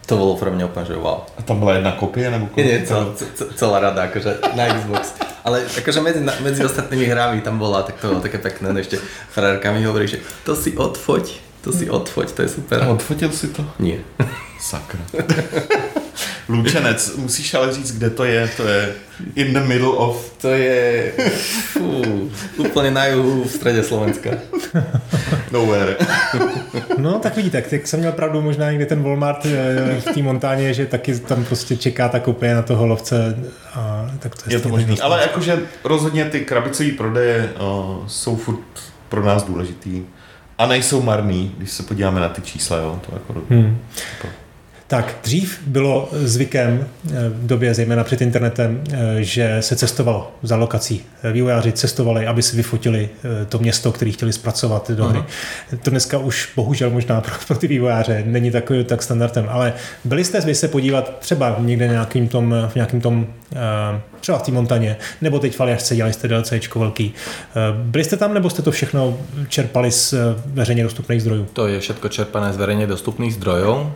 [0.04, 1.24] To bolo pre mňa úplne, že wow.
[1.40, 2.28] A tam bola jedna kopie?
[2.28, 2.68] Nebo kopie?
[2.68, 3.16] Nie, celá,
[3.56, 5.16] celá rada, akože na Xbox.
[5.44, 8.72] Ale akože medzi, medzi ostatnými hrami tam bola, tak to bolo také pekné.
[8.72, 8.96] No ešte
[9.28, 11.26] frárka mi hovorí, že to si odfoť,
[11.60, 12.80] to si odfoť, to je super.
[12.80, 13.64] A odfotil si to?
[13.76, 14.00] Nie.
[14.64, 15.00] Sakra.
[16.50, 18.94] Lučenec, musíš ale říct, kde to je, to je
[19.36, 20.34] in the middle of...
[20.42, 21.14] To je
[21.74, 24.30] fú, úplně na jihu v středě Slovenska.
[25.52, 25.96] Nowhere.
[26.98, 30.74] No tak vidíte, tak jsem měl pravdu možná někde ten Walmart eh, v té montáně,
[30.74, 33.38] že taky tam prostě čeká ta kopie na toho lovce.
[33.74, 38.36] A tak to je, je to možný, ale jakože rozhodně ty krabicové prodeje uh, jsou
[38.36, 38.60] furt
[39.10, 40.04] pro nás důležitý
[40.58, 43.78] a nejsou marný, když se podíváme na ty čísla, jo, to jako hmm.
[44.94, 50.56] Tak dřív bylo zvykem eh, v době, zejména před internetem, eh, že se cestovalo za
[50.56, 51.06] lokací.
[51.32, 53.10] Vývojáři cestovali, aby si vyfotili
[53.42, 55.20] eh, to město, které chtěli zpracovat do hry.
[55.20, 55.78] Uh-huh.
[55.78, 59.74] To dneska už bohužel možná pro, pro ty vývojáře není takový tak standardem, ale
[60.04, 63.28] byli jste vy se podívat třeba někde nějakým tom, v nějakým tom
[64.20, 67.14] třeba v té montaně, nebo teď v Aljašce dělali jste DLCčko velký.
[67.74, 69.18] Byli jste tam, nebo jste to všechno
[69.48, 70.14] čerpali z
[70.46, 71.48] veřejně dostupných zdrojů?
[71.54, 73.92] To je všechno čerpané z veřejně dostupných zdrojů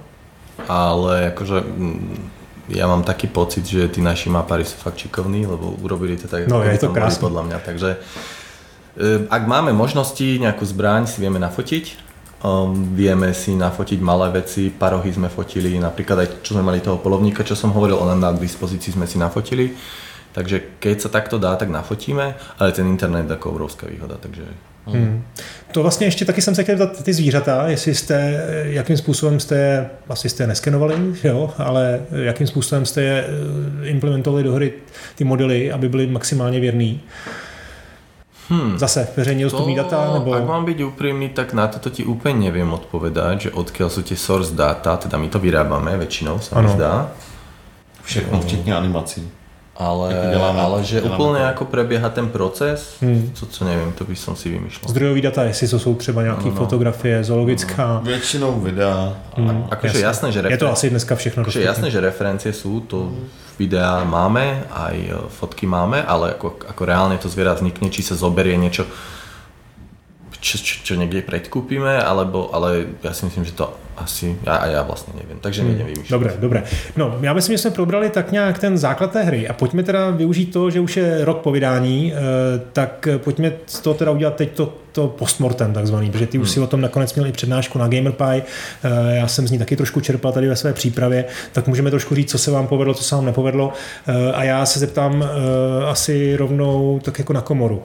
[0.66, 2.18] ale akože mm,
[2.74, 6.50] ja mám taký pocit, že tí naši mapári sú fakt šikovní, lebo urobili to tak,
[6.50, 7.24] no, je to krásne.
[7.24, 7.58] podľa mňa.
[7.64, 7.98] Takže e,
[9.30, 15.10] ak máme možnosti, nejakú zbraň si vieme nafotiť, Um, vieme si nafotiť malé veci, parohy
[15.10, 18.94] sme fotili, napríklad aj čo sme mali toho polovníka, čo som hovoril, on na dispozícii
[18.94, 19.74] sme si nafotili.
[20.38, 24.46] Takže keď sa takto dá, tak nafotíme, ale ten internet je taková obrovská výhoda, takže
[24.94, 25.24] Hmm.
[25.72, 29.56] To vlastně ještě taky jsem se chtěl zeptat ty zvířata, jestli jste, jakým způsobem jste
[29.58, 34.74] je, asi jste je neskenovali, jo, ale jakým způsobem jste je eh, implementovali do hry
[35.16, 37.02] ty modely, aby byly maximálně věrný.
[38.50, 38.80] Hmm.
[38.80, 40.14] Zase veřejně dostupný data?
[40.14, 40.34] Nebo...
[40.34, 44.16] Ak mám byť úprimný, tak na toto ti úplne neviem odpovedať, že odkiaľ sú tie
[44.16, 47.12] source data, teda my to vyrábame väčšinou, sa mi zdá.
[48.08, 49.28] Všechno, včetně animací
[49.80, 51.46] ale, jako děláme, ale že děláme úplně to.
[51.46, 53.32] jako preběhá ten proces, hmm.
[53.34, 54.90] co, co nevím, to bych si vymýšlel.
[54.90, 56.56] Zdrojový data, jestli to jsou třeba nějaké no, no.
[56.56, 57.88] fotografie, zoologická.
[57.88, 59.14] No, většinou videa.
[59.36, 59.68] Hmm.
[59.72, 63.00] Akože jasné, že referen- Je to asi dneska všechno akože jasné, že referencie jsou, to
[63.00, 63.28] hmm.
[63.60, 68.16] videa máme, aj e, fotky máme, ale jako, jako reálně to zviera vznikne, či se
[68.16, 68.86] zoberie něco
[70.48, 73.68] čo, čo, čo niekde predkúpime, alebo, ale ja si myslím, že to
[73.98, 75.78] asi, já, a já vlastně nevím, takže hmm.
[75.78, 76.04] nevím.
[76.10, 76.64] Dobré, dobré.
[76.96, 80.10] No, já myslím, že jsme probrali tak nějak ten základ té hry a pojďme teda
[80.10, 82.18] využít to, že už je rok po vydání, eh,
[82.74, 86.54] tak pojďme z toho teda udělat teď to, to postmortem takzvaný, protože ty už hmm.
[86.54, 88.42] si o tom nakonec měl i přednášku na GamerPie,
[88.84, 92.16] eh, já jsem z ní taky trošku čerpal tady ve své přípravě, tak můžeme trošku
[92.16, 93.74] říct, co se vám povedlo, co se vám nepovedlo
[94.08, 95.26] eh, a já se zeptám
[95.88, 97.84] asi rovnou tak jako na komoru.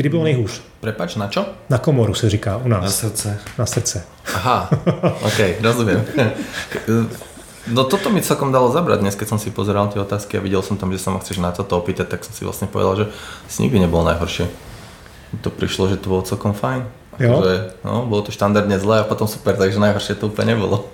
[0.00, 0.60] Kdy bylo nejhůř?
[0.80, 1.44] Prepač, na čo?
[1.68, 2.84] Na komoru se říká u nás.
[2.84, 3.38] Na srdce.
[3.58, 4.04] Na srdce.
[4.34, 4.70] Aha,
[5.20, 6.00] ok, rozumím.
[7.68, 10.64] No toto mi celkom dalo zabrať dnes, keď som si pozeral tie otázky a videl
[10.64, 13.04] som tam, že sa ma chceš na toto opýtať, tak som si vlastne povedal, že
[13.52, 14.48] si nikdy nebolo najhoršie.
[15.44, 16.80] To prišlo, že to bolo celkom fajn.
[17.20, 17.44] Jo?
[17.44, 20.88] Že, no, bolo to štandardne zlé a potom super, takže najhoršie to úplne nebolo.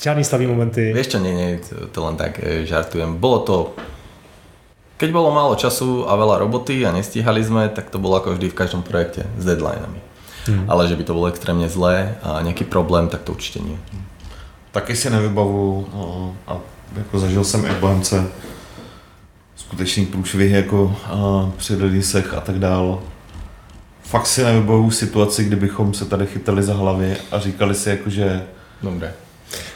[0.00, 0.96] Žiadny slavý momenty.
[0.96, 1.60] Vieš čo, nie, nie,
[1.92, 3.20] to len tak e, žartujem.
[3.20, 3.56] Bolo to
[5.00, 8.52] keď bolo málo času a veľa roboty a nestíhali sme, tak to bolo ako vždy
[8.52, 9.96] v každom projekte s deadlinami.
[10.44, 10.68] Hmm.
[10.68, 13.78] Ale že by to bolo extrémně zlé a nějaký problém, tak to určitě nie.
[14.70, 16.56] Taky si nevybavu no, a
[16.96, 18.26] jako zažil jsem i v Bohemce
[19.56, 23.02] skutečný průšvih jako a, při releasech a tak dál.
[24.02, 28.42] Fakt si nevybavu situaci, kdybychom se tady chytali za hlavy a říkali si jako, že
[28.82, 29.12] Dobré.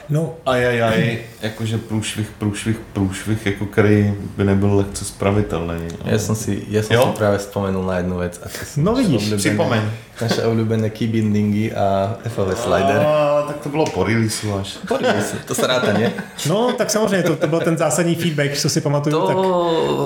[0.09, 0.35] No.
[0.47, 5.89] Ajajaj, jakože průšvih, průšvih, průšvih, jako který by nebyl lehce spravitelný.
[6.05, 8.41] Já jsem si, já jsem si právě vzpomenul na jednu věc.
[8.77, 9.81] No vidíš, připomeň.
[10.23, 12.97] Naše oblíbené keybindingy a FOV slider.
[13.07, 14.79] A, tak to bylo po release až.
[14.89, 16.13] Po release, to se ráta, ne?
[16.49, 19.37] No, tak samozřejmě, to, to byl ten zásadní feedback, co si pamatuju, to, tak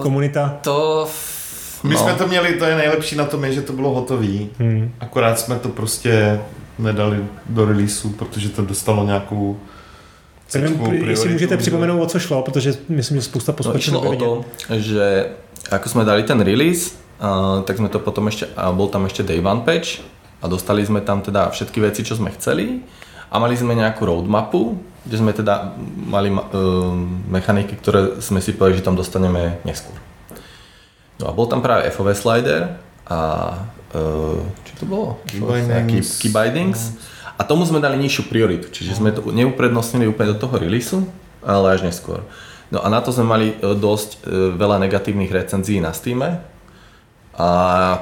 [0.02, 0.58] komunita.
[0.62, 1.08] To
[1.82, 2.00] my no.
[2.00, 4.50] jsme to měli, to je nejlepší na tom, je, že to bylo hotový.
[4.58, 4.92] Hmm.
[5.00, 6.40] Akorát jsme to prostě
[6.78, 9.60] nedali do releaseu, protože to dostalo nějakou
[10.54, 14.44] Nevím, jestli můžete připomenout, o co šlo, protože myslím, že spousta posluchačů no, o to,
[14.70, 15.26] že
[15.70, 19.22] ako jsme dali ten release, uh, tak jsme to potom ještě, a bol tam ještě
[19.22, 19.88] day one patch
[20.42, 22.80] a dostali jsme tam teda všetky věci, čo jsme chceli
[23.30, 26.40] a mali jsme nějakou roadmapu, kde jsme teda mali uh,
[27.26, 29.96] mechaniky, které jsme si povedali, že tam dostaneme neskôr.
[31.20, 32.76] No a bol tam právě FOV slider
[33.06, 35.08] a uh, čo to bolo?
[35.28, 36.18] Keybindings.
[36.20, 36.96] Key, bindings.
[37.38, 41.06] A tomu sme dali nižšiu prioritu, čiže sme to neuprednostnili úplne do toho releaseu,
[41.40, 42.26] ale až neskôr.
[42.68, 46.20] No a na to sme mali e, dosť e, veľa negatívnych recenzií na Steam.
[47.38, 47.48] A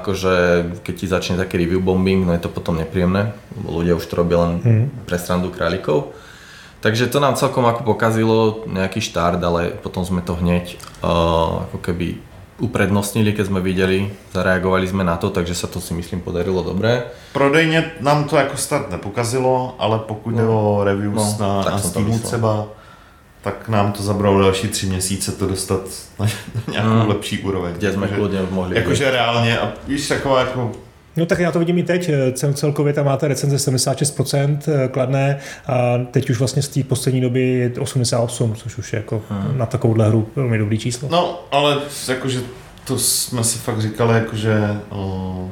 [0.01, 4.09] akože keď ti začne taký review bombing, no je to potom nepríjemné, lebo ľudia už
[4.09, 5.05] to robia len mm.
[5.05, 6.17] pre srandu králikov.
[6.81, 11.77] Takže to nám celkom ako pokazilo nejaký štart, ale potom sme to hneď uh, ako
[11.81, 12.17] keby
[12.59, 17.03] uprednostnili, keď sme videli, zareagovali jsme na to, takže se to si myslím podarilo dobré.
[17.33, 20.37] Prodejně nám to jako start nepokazilo, ale pokud no.
[20.37, 22.67] jde o reviews no, na, na Steamu třeba,
[23.41, 25.81] tak nám to zabralo další tři měsíce to dostat
[26.19, 26.25] na,
[26.71, 27.09] nějakou hmm.
[27.09, 27.73] lepší úroveň.
[27.73, 30.71] Kde jsme kludně mohli Jakože reálně, a víš, taková jako
[31.17, 32.11] No tak já to vidím i teď.
[32.33, 37.21] Cel, celkově tam máte recenze 76% eh, kladné a teď už vlastně z té poslední
[37.21, 39.57] doby je 88, což už je jako hmm.
[39.57, 41.09] na takovouhle hru velmi dobrý číslo.
[41.11, 42.41] No, ale jakože
[42.87, 45.51] to jsme si fakt říkali, jakože o,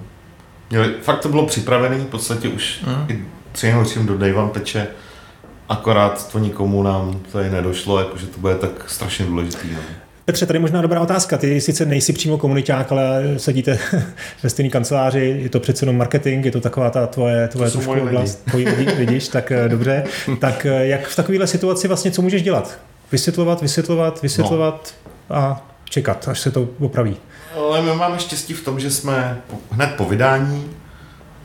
[0.69, 3.07] měli, fakt to bylo připravené, v podstatě už hmm.
[3.09, 4.87] i do Day One peče,
[5.69, 9.67] akorát to nikomu nám tady nedošlo, jakože to bude tak strašně důležitý.
[9.73, 9.79] No.
[10.25, 11.37] Petře, tady možná dobrá otázka.
[11.37, 13.79] Ty sice nejsi přímo komuniták, ale sedíte
[14.43, 17.77] ve stejné kanceláři, je to přece jenom marketing, je to taková ta tvoje, tvoje to
[17.77, 20.03] trošku oblast, tvoji lidi, vidíš, tak eh, dobře.
[20.39, 22.79] Tak eh, jak v takovéhle situaci vlastně, co můžeš dělat?
[23.11, 24.93] Vysvětlovat, vysvětlovat, vysvětlovat
[25.29, 25.35] no.
[25.35, 27.15] a čekat, až se to opraví.
[27.55, 29.37] Ale my máme štěstí v tom, že jsme
[29.71, 30.65] hned po vydání,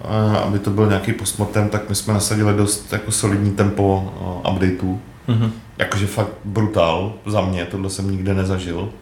[0.00, 4.14] eh, aby to byl nějaký postmortem, tak my jsme nasadili dost jako solidní tempo
[4.52, 5.00] updateů.
[5.28, 5.50] Mm-hmm
[5.80, 8.92] jakože fakt brutál za mě, tohle jsem nikde nezažil.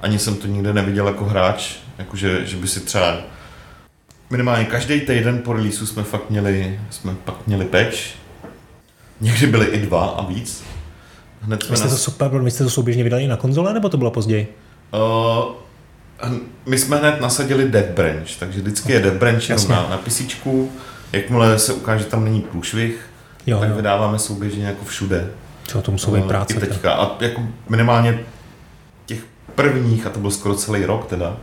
[0.00, 3.16] Ani jsem to nikde neviděl jako hráč, jakože, že by si třeba
[4.30, 7.96] minimálně každý týden po releaseu jsme fakt měli, jsme pak měli patch.
[9.20, 10.64] Někdy byly i dva a víc.
[11.40, 11.94] Hned jsme jste, nas...
[11.94, 14.54] to super, my jste to souběžně vydali na konzole, nebo to bylo později?
[14.92, 16.32] Uh,
[16.66, 20.22] my jsme hned nasadili Dead Branch, takže vždycky je Dead Branch jenom na, na PC.
[21.12, 23.10] Jakmile se ukáže, že tam není průšvih,
[23.46, 23.76] jo, tak jo.
[23.76, 25.30] vydáváme souběžně jako všude.
[25.70, 26.54] Co to musí být práce.
[26.54, 26.92] I teďka.
[26.92, 28.20] A jako minimálně
[29.06, 31.36] těch prvních, a to byl skoro celý rok teda,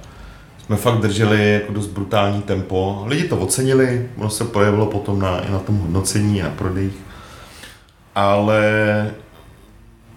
[0.65, 3.03] jsme fakt drželi jako dost brutální tempo.
[3.05, 6.97] Lidi to ocenili, ono se projevilo potom na, i na tom hodnocení a prodejích.
[8.15, 8.61] Ale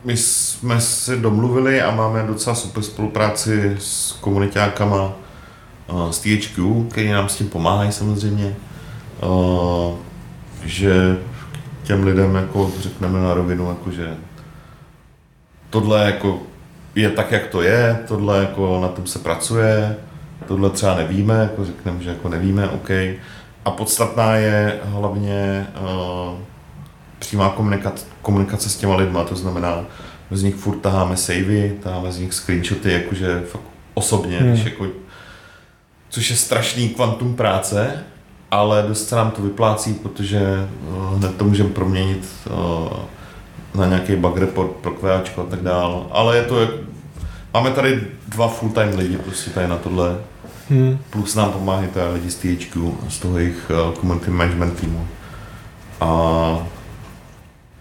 [0.04, 5.12] my jsme se domluvili a máme docela super spolupráci s komunitákama
[6.10, 8.56] z THQ, který nám s tím pomáhají samozřejmě,
[10.64, 11.18] že
[11.82, 14.16] těm lidem jako řekneme na rovinu, jako že
[15.70, 16.42] tohle jako
[16.94, 19.96] je tak, jak to je, tohle jako na tom se pracuje,
[20.48, 22.90] tohle třeba nevíme, jako řekneme, že jako nevíme, OK.
[23.64, 26.38] A podstatná je hlavně uh,
[27.18, 29.84] přímá komunikace, komunikace s těma lidma, to znamená,
[30.30, 33.64] z nich furt taháme savey, taháme z nich screenshoty, jakože fakt
[33.94, 34.52] osobně, hmm.
[34.52, 34.86] když jako,
[36.08, 38.04] což je strašný kvantum práce,
[38.50, 42.50] ale dost se nám to vyplácí, protože eh, hned to můžeme proměnit eh,
[43.78, 46.06] na nějaký bug report pro QAčko a tak dál.
[46.10, 46.68] Ale je to,
[47.54, 50.18] máme tady dva full-time lidi prostě tady na tohle.
[50.70, 50.98] Hmm.
[51.10, 55.08] Plus nám pomáhají tady lidi z THQ, z toho jejich eh, community management týmu.
[56.00, 56.66] A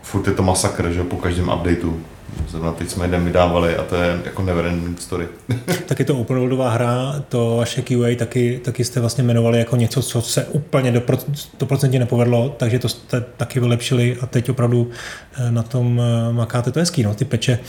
[0.01, 2.01] furt je to masakr, že po každém updateu
[2.49, 5.27] Zrovna teď jsme jeden vydávali a to je jako ending story.
[5.86, 10.01] tak je to open hra, to vaše QA taky, taky jste vlastně jmenovali jako něco,
[10.01, 14.89] co se úplně do 100% nepovedlo, takže to jste taky vylepšili a teď opravdu
[15.38, 17.59] eh, na tom eh, makáte, to je hezký, no, ty peče.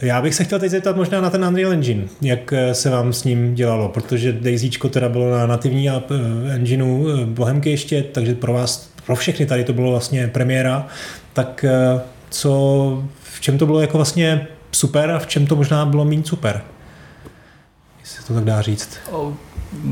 [0.00, 3.12] Já bych se chtěl teď zeptat možná na ten Unreal Engine, jak eh, se vám
[3.12, 5.90] s ním dělalo, protože Daisyčko teda bylo na nativní
[6.50, 10.86] engineu Bohemky ještě, takže pro vás, pro všechny tady to bylo vlastně premiéra,
[11.32, 11.64] tak
[12.30, 13.02] co
[13.36, 16.64] v čem to bylo jako vlastně super a v čem to možná bylo méně super?
[18.00, 18.98] Jestli to tak dá říct.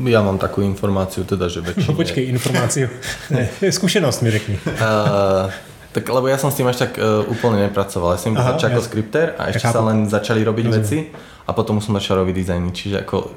[0.03, 1.85] Já mám takovou informaci, teda, že většině...
[1.89, 2.89] No počkej, informaci.
[3.69, 4.59] zkušenost mi řekni.
[4.65, 5.51] uh,
[5.95, 8.11] Tak lebo ja som s tým až tak uh, úplne nepracoval.
[8.11, 10.83] Ja som Aha, začal ako skripter a ešte sa len začali robiť Rozumiem.
[10.83, 10.99] veci
[11.47, 12.67] a potom som začal robiť dizajny.
[12.75, 13.31] Čiže ako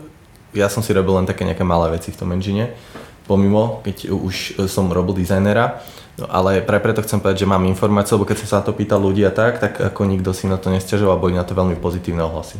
[0.58, 2.74] ja som si robil len také nejaké malé veci v tom engine,
[3.30, 5.86] pomimo, keď už som robil dizajnera.
[6.18, 8.74] No, ale pre preto chcem povedať, že mám informácie, lebo keď som sa na to
[8.74, 11.78] pýtal ľudí a tak, tak ako nikto si na to nestiažoval, boli na to veľmi
[11.78, 12.58] pozitívne ohlasy.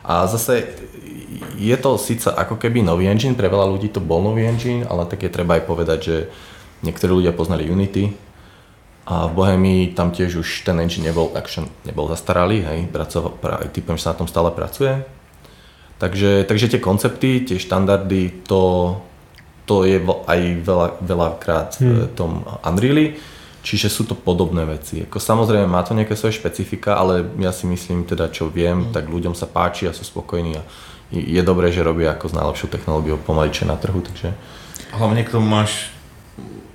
[0.00, 0.64] A zase
[1.60, 5.04] je to síce ako keby nový engine, pre veľa ľudí to bol nový engine, ale
[5.04, 6.16] tak je treba aj povedať, že
[6.80, 8.16] niektorí ľudia poznali Unity,
[9.06, 13.70] a v Bohemii tam tiež už ten engine nebol, action, nebol zastaralý, hej, pracoval, práve
[13.70, 15.06] typujem, že sa na tom stále pracuje.
[16.02, 18.98] Takže, takže tie koncepty, tie štandardy, to,
[19.66, 21.94] to je aj veľa, veľakrát hmm.
[22.06, 23.18] v tom Unreali,
[23.66, 25.02] čiže sú to podobné veci.
[25.02, 28.92] Ako samozrejme má to nejaké svoje špecifika, ale ja si myslím teda, čo viem, hmm.
[28.94, 30.62] tak ľuďom sa páči a sú spokojní a
[31.10, 34.34] je dobré, že robia ako s najlepšou technológiou pomaličšie na trhu, takže...
[34.90, 35.90] Hlavně k tomu máš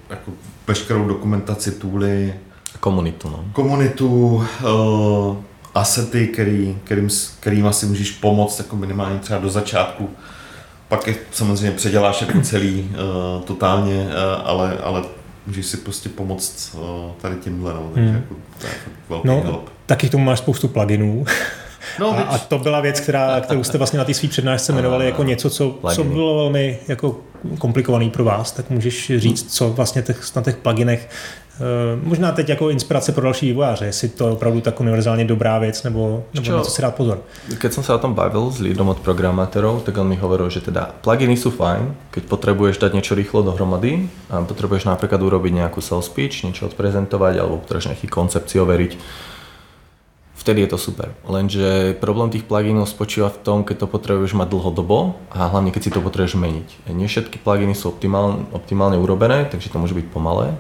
[0.10, 0.32] jako
[0.68, 2.34] veškerou dokumentaci, tooly.
[2.80, 3.46] Komunitu, no.
[3.54, 5.38] Komunitu, uh,
[5.76, 10.10] asety, který, kterým, kterým asi můžeš pomoct jako minimálně třeba do začátku.
[10.92, 14.12] Pak je samozřejmě předěláš jako celý uh, totálně, uh,
[14.44, 15.04] ale, ale
[15.48, 18.22] můžeš si prostě pomoct uh, tady tímhle, no, takže hmm.
[18.22, 18.74] jako, to je
[19.10, 19.70] velký no, help.
[19.86, 21.26] Taky k tomu máš spoustu pluginů.
[22.00, 25.06] No, a, a to byla věc, která, kterou jste vlastně na té své přednášce jmenovali
[25.06, 27.20] jako něco, co, co bylo velmi jako
[27.58, 31.10] komplikovaný pro vás, tak můžeš říct, co vlastně těch, na těch pluginech
[32.04, 35.84] Možná teď jako inspirace pro další vývojáře, jestli to je opravdu tak univerzálně dobrá věc,
[35.84, 37.22] nebo, nebo na co si dát pozor.
[37.60, 40.62] Keď som sa o tom bavil s lídrom od programátorov, tak on mi hovoril, že
[40.62, 45.82] teda pluginy sú fajn, keď potrebuješ dať niečo rýchlo dohromady a potrebuješ napríklad urobiť nejakú
[45.82, 48.92] sales pitch, niečo odprezentovať alebo potrebuješ nejaký koncepci overiť,
[50.42, 51.14] vtedy je to super.
[51.30, 55.82] Lenže problém tých pluginov spočíva v tom, keď to potrebuješ mať dlhodobo a hlavne keď
[55.86, 56.90] si to potrebuješ meniť.
[56.90, 60.58] Nie všetky pluginy sú optimálne, optimálne urobené, takže to môže byť pomalé,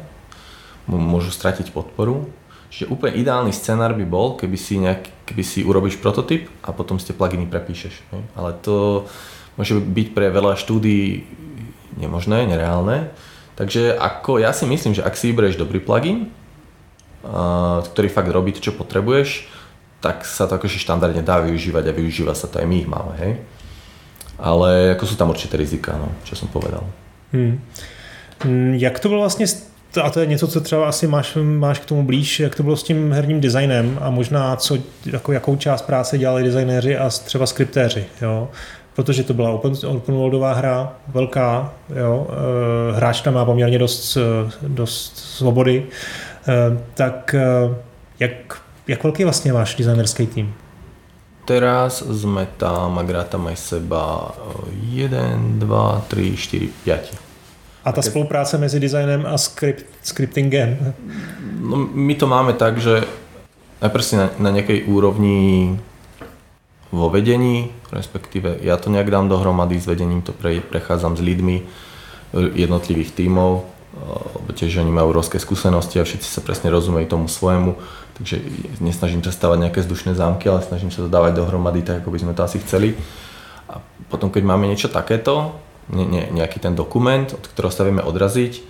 [0.88, 2.30] môžu stratiť podporu.
[2.72, 6.96] Čiže úplne ideálny scenár by bol, keby si, nejak, keby si urobíš prototyp a potom
[6.96, 8.00] si tie pluginy prepíšeš.
[8.16, 8.24] Ne?
[8.32, 9.06] Ale to
[9.60, 11.28] môže byť pre veľa štúdí
[12.00, 13.12] nemožné, nereálne.
[13.60, 16.32] Takže ako ja si myslím, že ak si vyberieš dobrý plugin,
[17.92, 19.46] ktorý fakt robí to, čo potrebuješ,
[20.02, 23.14] tak sa to akože štandardne dá využívať a využíva sa to aj my ich máme,
[23.22, 23.34] hej.
[24.42, 26.82] Ale ako sú tam určité rizika, no, čo som povedal.
[27.30, 27.62] Hmm.
[28.42, 29.46] hmm jak to bylo vlastně,
[30.04, 32.78] a to je něco, co třeba asi máš, máš k tomu blíž, jak to bylo
[32.78, 37.46] s tím herním designem a možná co, jako jakou část práce dělali designéři a třeba
[37.46, 38.50] skriptéři, jo?
[38.96, 42.28] protože to byla open, open worldová hra, velká, jo?
[42.30, 44.18] Eh, hráč tam má poměrně dost,
[44.62, 45.86] dost svobody,
[46.48, 47.76] eh, tak eh,
[48.20, 50.54] jak jak velký vlastně váš designerský tým?
[51.46, 54.36] Teraz sme tam, ak rátam aj seba,
[54.94, 57.31] 1, 2, 3, 4, 5.
[57.82, 60.94] A ta spolupráce mezi designem a script, scriptingem?
[61.62, 63.02] No, my to máme tak, že
[63.82, 65.76] najprv si na, na nejakej úrovni
[66.94, 71.66] vo vedení, respektíve ja to nejak dám dohromady s vedením, to pre, prechádzam s lidmi
[72.36, 73.66] jednotlivých tímov,
[74.40, 77.76] lebo tiež oni majú obrovské skúsenosti a všetci sa presne rozumejú tomu svojemu
[78.22, 78.38] Takže
[78.84, 82.20] nesnažím sa stavať nejaké vzdušné zámky, ale snažím sa to dávať dohromady tak, ako by
[82.22, 82.94] sme to asi chceli.
[83.66, 83.82] A
[84.14, 85.58] potom, keď máme niečo takéto,
[85.92, 88.64] nejaký ten dokument, od ktorého sa vieme odraziť,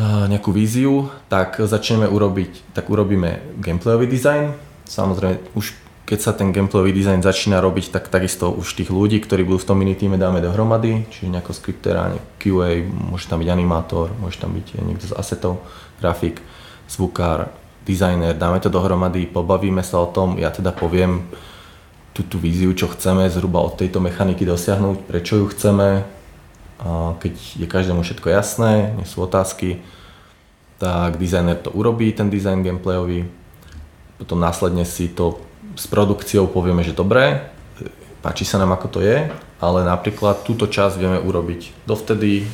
[0.00, 4.54] nejakú víziu, tak začneme urobiť, tak urobíme gameplayový dizajn.
[4.88, 5.76] Samozrejme, už
[6.08, 9.68] keď sa ten gameplayový dizajn začína robiť, tak takisto už tých ľudí, ktorí budú v
[9.70, 12.10] tom mini týme dáme dohromady, čiže nejako skriptera,
[12.42, 15.62] QA, môže tam byť animátor, môže tam byť niekto z asetov,
[16.02, 16.42] grafik,
[16.90, 17.54] zvukár,
[17.86, 21.30] dizajner, dáme to dohromady, pobavíme sa o tom, ja teda poviem
[22.10, 26.02] tú, tú víziu, čo chceme zhruba od tejto mechaniky dosiahnuť, prečo ju chceme,
[27.20, 29.84] keď je každému všetko jasné, nie sú otázky,
[30.80, 33.28] tak dizajner to urobí, ten dizajn gameplayový,
[34.16, 35.40] potom následne si to
[35.76, 37.52] s produkciou povieme, že dobré,
[38.24, 39.28] páči sa nám ako to je,
[39.60, 42.48] ale napríklad túto časť vieme urobiť dovtedy,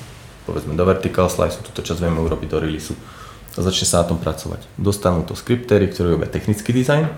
[0.46, 2.98] povedzme do vertical slice, túto časť vieme urobiť do releaseu
[3.56, 4.68] a začne sa na tom pracovať.
[4.76, 7.08] Dostanú to skriptéry, ktorí robia technický dizajn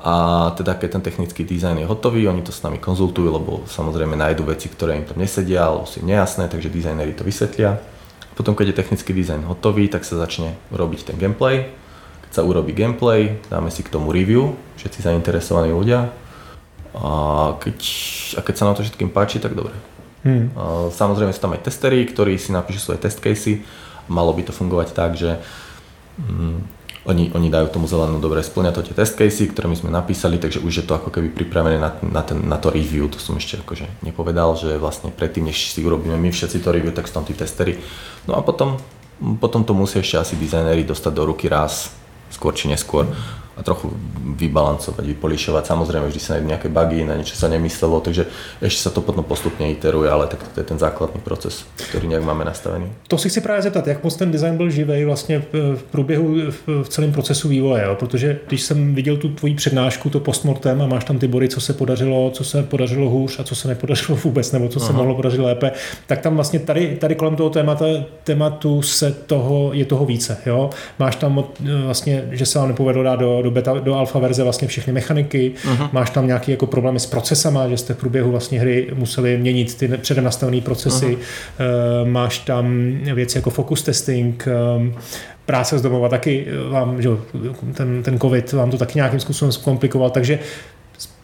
[0.00, 0.14] a
[0.58, 4.44] teda keď ten technický dizajn je hotový, oni to s nami konzultujú, lebo samozrejme nájdú
[4.44, 7.80] veci, ktoré im tam nesedia alebo sú im nejasné, takže dizajneri to vysvetlia.
[8.34, 11.70] Potom keď je technický dizajn hotový, tak sa začne robiť ten gameplay.
[12.28, 16.10] Keď sa urobí gameplay, dáme si k tomu review, všetci zainteresovaní ľudia.
[16.94, 17.10] A
[17.62, 17.78] keď,
[18.38, 19.74] a keď sa na to všetkým páči, tak dobre.
[20.26, 20.50] Hmm.
[20.58, 23.62] A samozrejme sú tam aj testery, ktorí si napíšu svoje test casey
[24.08, 25.40] malo by to fungovať tak, že
[26.20, 26.58] mm,
[27.04, 30.40] oni, oni dajú tomu zelenú dobre, splňa to tie test casey, ktoré my sme napísali,
[30.40, 33.36] takže už je to ako keby pripravené na, na, ten, na to review, to som
[33.36, 37.20] ešte akože nepovedal, že vlastne predtým, než si urobíme my všetci to review, tak sú
[37.20, 37.76] tam tí testery.
[38.24, 38.80] No a potom
[39.40, 41.94] potom to musí ešte asi dizajnéri dostať do ruky raz,
[42.34, 43.06] skôr či neskôr
[43.56, 43.90] a trochu
[44.36, 45.62] vybalancovať, vypolišovať.
[45.66, 48.26] Samozrejme, vždy sa nájdú nejaké bugy, na niečo sa nemyslelo, takže
[48.58, 52.24] ešte sa to potom postupne iteruje, ale tak to je ten základný proces, ktorý nejak
[52.26, 52.90] máme nastavený.
[53.08, 55.42] To si chci právě zeptat, jak moc ten design byl živý vlastně
[55.74, 56.36] v průběhu,
[56.82, 57.94] v celém procesu vývoje, jo?
[57.94, 61.60] protože když jsem viděl tu tvoji přednášku, to postmortem a máš tam ty body, co
[61.60, 64.86] se podařilo, co se podařilo hůř a co se nepodařilo vůbec, nebo co Aha.
[64.86, 65.72] se mohlo podařit lépe,
[66.06, 67.84] tak tam vlastně tady, tady kolem toho témata,
[68.24, 70.38] tématu se toho, je toho více.
[70.46, 70.70] Jo?
[70.98, 71.44] Máš tam
[71.84, 75.52] vlastně, že se vám nepovedlo dát do, do, beta, do alfa verze vlastně všechny mechaniky,
[75.64, 75.88] uh-huh.
[75.92, 79.74] máš tam nějaké jako problémy s procesama, že jste v průběhu vlastně hry museli měnit
[79.74, 82.10] ty předem nastavené procesy, uh-huh.
[82.10, 84.94] máš tam věci jako focus testing, ehm,
[85.46, 87.08] práce z domova taky vám, že
[87.74, 90.38] ten, ten covid vám to taky nějakým způsobem zkomplikoval, takže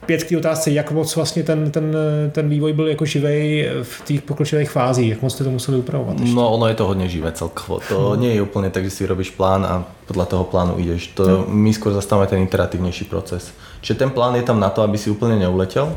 [0.02, 1.96] zpět k té otázce, jak moc vlastně ten, ten,
[2.32, 6.20] ten vývoj byl jako živej v těch pokročilých fázích, jak moc jste to museli upravovat?
[6.20, 6.36] Ještě?
[6.36, 7.80] No ono je to hodně živé celkovo.
[7.88, 8.20] To hmm.
[8.20, 11.06] nie je úplně tak, že si robíš plán a podle toho plánu ideš.
[11.06, 11.44] To hmm.
[11.54, 13.52] my skôr zastáváme ten interativnější proces.
[13.80, 15.96] Čiže ten plán je tam na to, aby si úplně neuletěl,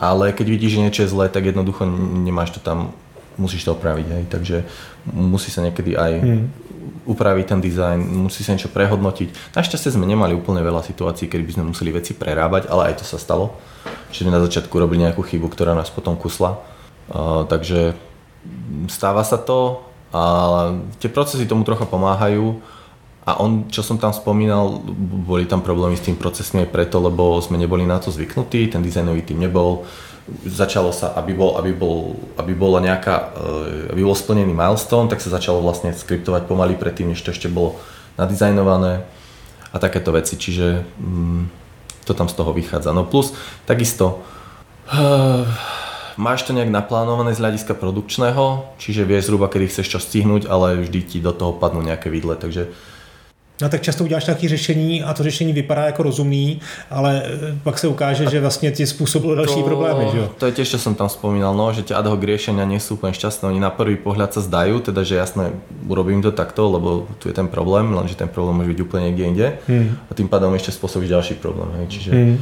[0.00, 1.86] ale keď vidíš, že niečo je zlé, tak jednoducho
[2.26, 2.90] nemáš to tam,
[3.38, 4.06] musíš to opraviť.
[4.08, 4.24] Hej.
[4.28, 4.56] Takže
[5.14, 6.50] musí sa niekedy aj hmm
[7.06, 9.54] upraviť ten dizajn, musí sa niečo prehodnotiť.
[9.56, 13.04] Našťastie sme nemali úplne veľa situácií, kedy by sme museli veci prerábať, ale aj to
[13.06, 13.58] sa stalo.
[14.14, 16.60] Čiže na začiatku robili nejakú chybu, ktorá nás potom kusla.
[17.10, 17.98] Uh, takže
[18.86, 20.22] stáva sa to a
[21.00, 22.60] tie procesy tomu trocha pomáhajú.
[23.22, 24.82] A on, čo som tam spomínal,
[25.22, 28.82] boli tam problémy s tým procesmi aj preto, lebo sme neboli na to zvyknutí, ten
[28.82, 29.86] dizajnový tým nebol
[30.46, 35.18] začalo sa, aby, bol, aby, bol, aby bola nejaká, eh, aby bol splnený milestone, tak
[35.18, 37.78] sa začalo vlastne skriptovať pomaly predtým, než to ešte bolo
[38.16, 39.02] nadizajnované
[39.72, 41.42] a takéto veci, čiže mm,
[42.04, 42.92] to tam z toho vychádza.
[42.92, 43.32] No plus,
[43.64, 44.20] takisto
[44.92, 45.48] uh,
[46.20, 50.76] máš to nejak naplánované z hľadiska produkčného, čiže vieš zhruba, kedy chceš čo stihnúť, ale
[50.76, 52.68] vždy ti do toho padnú nejaké vidle, takže
[53.62, 56.60] No tak často uděláš takové řešení a to řešení vypadá jako rozumný,
[56.90, 60.04] ale eh, pak se ukáže, že vlastně ti způsobilo další to, problémy.
[60.12, 60.28] Že?
[60.38, 62.98] To je tiež, čo som tam spomínal, no, že tie ad hoc riešenia nie sú
[62.98, 63.54] úplne šťastné.
[63.54, 65.54] Oni na prvý pohľad sa zdajú, teda že jasné,
[65.86, 69.24] urobím to takto, lebo tu je ten problém, lenže ten problém môže byť úplne niekde
[69.30, 70.10] inde hmm.
[70.10, 71.70] a tým pádom ešte spôsobíš ďalší problém.
[71.78, 71.86] Hej.
[71.94, 72.36] Čiže hmm.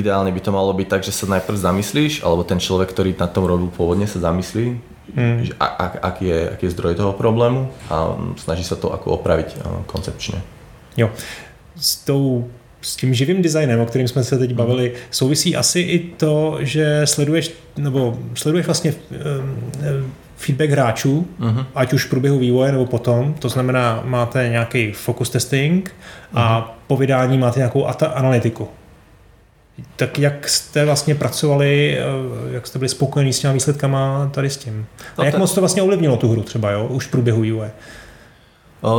[0.00, 3.28] ideálne by to malo byť tak, že sa najprv zamyslíš, alebo ten človek, ktorý na
[3.28, 5.44] tom robil pôvodne, sa zamyslí, mm.
[5.44, 9.56] že ak, aký, je, aký je zdroj toho problému a snaží se to ako opravit
[9.86, 10.42] koncepčně.
[10.96, 11.10] Jo.
[11.76, 12.48] S tou
[12.86, 17.02] s tím živým designem, o kterým jsme se teď bavili, souvisí asi i to, že
[17.04, 21.66] sleduješ, nebo sleduješ vlastně um, feedback hráčů, uh-huh.
[21.74, 23.34] ať už v průběhu vývoje nebo potom.
[23.38, 25.94] To znamená, máte nějaký focus testing
[26.34, 26.70] a uh-huh.
[26.86, 28.68] po vydání máte nějakou analytiku.
[29.96, 32.04] Tak jak jste vlastně pracovali, eh,
[32.54, 34.86] jak jste byli spokojení s těmi výsledkama tady s tím?
[34.98, 37.72] A no jak moc to vlastně ovlivnilo tu hru třeba, jo, už v průběhu vývoje?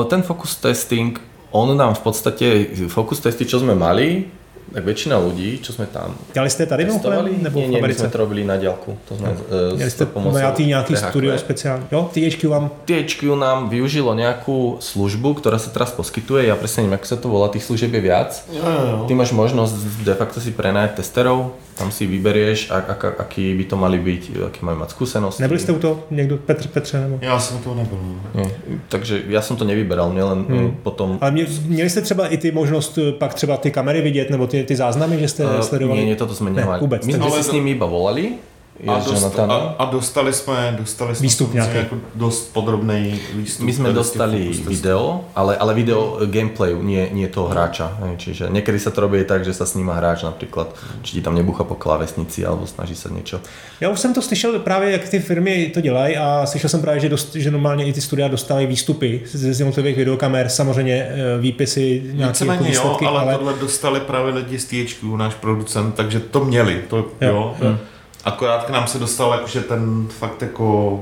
[0.09, 1.21] Ten focus testing,
[1.51, 4.25] on nám v podstate, focus testy, čo sme mali,
[4.73, 8.09] tak väčšina ľudí, čo sme tam Dělali jste tady testovali, nebo nie, nie, my jsme
[8.09, 8.97] to robili na diálku.
[9.07, 9.75] To sme, no.
[9.75, 11.83] Měli jste najatý nějaký studio speciálne?
[11.91, 12.69] Jo, THQ vám?
[12.85, 17.27] THQ nám využilo nejakú službu, ktorá sa teraz poskytuje, ja presne neviem, ako sa to
[17.29, 18.31] volá, tých služieb je viac.
[18.51, 18.97] Jo, jo, jo.
[19.07, 23.63] Ty máš možnosť de facto si prenajať testerov, tam si vyberieš, ak, ak, aký by
[23.69, 25.45] to mali byť, aký majú mať skúsenosti.
[25.45, 26.99] Nebyli ste u toho niekto, Petr, Petře?
[26.99, 27.19] Nebo?
[27.21, 27.99] Já jsem to nebyl.
[28.33, 28.49] Nie.
[28.89, 30.71] Takže ja som to nevyberal, mě len hmm.
[30.83, 31.17] potom...
[31.21, 31.31] Ale
[31.67, 34.75] měli jste třeba i ty možnost eh, pak třeba ty kamery vidět, nebo ty, ty
[34.75, 35.99] záznamy, že jste uh, sledovali?
[35.99, 36.77] Nie, nie, toto sme nemali.
[36.77, 37.05] Ne, vůbec.
[37.05, 38.41] My sme si s nimi iba volali,
[38.87, 41.77] a, dost, a, a dostali jsme, dostali jsme výstup nějaký.
[41.77, 43.65] Jako dost podrobný výstup.
[43.65, 47.97] My jsme dostali video, ale, ale video gameplayu, nie, nie toho hráča.
[48.17, 51.63] Čiže někdy se to robí tak, že se sníma hráč například, či ti tam nebucha
[51.63, 53.41] po klávesnici, alebo snaží se něco.
[53.81, 56.99] Já už jsem to slyšel právě, jak ty firmy to dělají a slyšel jsem právě,
[56.99, 62.01] že, dost, že normálně i ty studia dostávají výstupy z jednotlivých videokamer, samozřejmě eh, výpisy,
[62.13, 63.05] nějaké jako výsledky.
[63.05, 66.81] Jo, ale, ale, tohle dostali právě lidi z THQ, náš producent, takže to měli.
[66.89, 67.55] To, jo, jo.
[67.61, 67.77] Hmm.
[68.23, 70.99] Akorát k nám se dostal jakože ten fakt jako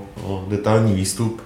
[0.47, 1.41] detailní výstup,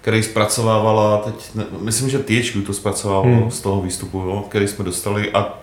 [0.00, 3.50] který zpracovávala teď, ne, myslím, že THQ to zpracovávalo hmm.
[3.50, 5.54] z toho výstupu, jo, který jsme dostali a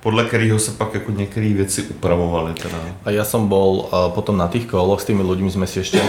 [0.00, 2.54] podle kterého se pak jako některé věci upravovaly.
[2.54, 2.78] Teda.
[3.04, 6.02] A já jsem bol uh, potom na tých koloch, s tými ľuďmi jsme si ještě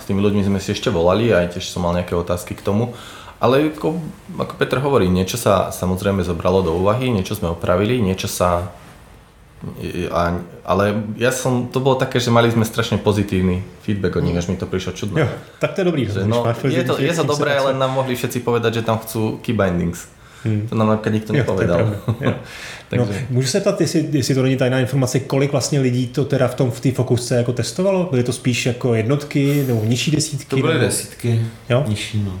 [0.00, 2.96] s tými ľuďmi sme si ešte volali a tiež som mal nejaké otázky k tomu.
[3.36, 4.00] Ale ako,
[4.40, 8.72] ako Petr hovorí, niečo sa samozrejme zobralo do úvahy, niečo sme opravili, niečo sa
[10.10, 10.84] a, ale
[11.16, 14.56] ja som, to bolo také, že mali sme strašne pozitívny feedback od nich, až mi
[14.56, 15.18] to prišlo čudno.
[15.20, 16.02] Jo, tak to je dobrý.
[16.06, 19.38] Že, no, je to, je to dobré, len nám mohli všetci povedať, že tam chcú
[19.44, 20.08] key bindings.
[20.44, 20.68] Hmm.
[20.68, 21.96] To nám například nikdo nepovedal.
[22.96, 26.48] no, můžu se ptat, jestli, jestli to není tajná informace, kolik vlastně lidí to teda
[26.48, 28.08] v tom v té fokusce jako testovalo?
[28.10, 30.46] Byly to spíš jako jednotky nebo nižší desítky?
[30.50, 30.84] To byly nebo...
[30.84, 31.84] desítky, jo?
[31.88, 32.38] nižší, no.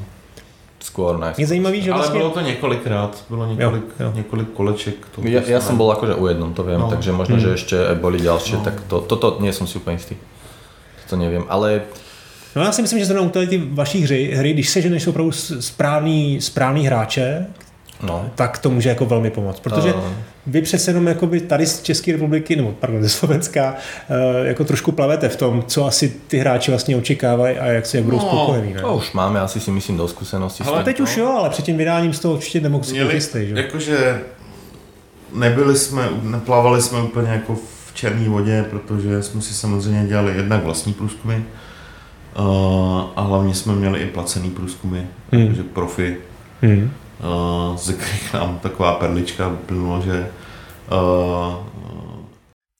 [0.84, 1.32] Skôr ne.
[1.38, 2.10] Je zajímavý, že vlastně...
[2.10, 4.12] Ale bylo to několikrát, bylo několik, jo, jo.
[4.14, 4.94] několik koleček.
[5.16, 6.92] To ja, ja som bol akože u jednom, to viem, no.
[6.92, 7.44] takže možno, hmm.
[7.44, 8.64] že ešte boli ďalšie, no.
[8.68, 10.20] tak to, toto nie som si úplne istý.
[11.08, 11.88] To neviem, ale
[12.56, 15.32] No já si myslím, že zrovna u ty vaší hry, hry když se ženeš opravdu
[15.60, 17.46] správný, správný hráče,
[18.02, 18.30] no.
[18.34, 19.60] tak to může jako velmi pomoct.
[19.60, 20.02] Protože uh.
[20.46, 23.74] Vy přece jenom jakoby tady z České republiky, nebo pardon, ze Slovenska,
[24.10, 27.96] uh, jako trošku plavete v tom, co asi ty hráči vlastně očekávají a jak si
[27.96, 28.74] jak budou no, spokojení.
[28.74, 28.80] Ne?
[28.80, 30.64] To už máme asi si myslím do zkušenosti.
[30.64, 33.54] Ale teď už jo, ale před tím vydáním z toho určitě nemohl si jistý, že?
[33.56, 34.20] Jakože
[35.34, 40.64] nebyli jsme, neplavali jsme úplně jako v černé vodě, protože jsme si samozřejmě dělali jednak
[40.64, 41.34] vlastní průzkumy,
[42.38, 45.00] Uh, a hlavně jsme měli i placený průzkumy,
[45.32, 45.46] hmm.
[45.46, 46.16] takže profi,
[46.62, 46.90] hmm.
[47.20, 50.30] Uh, ze kterých nám taková perlička vyplynulo, že
[50.92, 51.74] uh,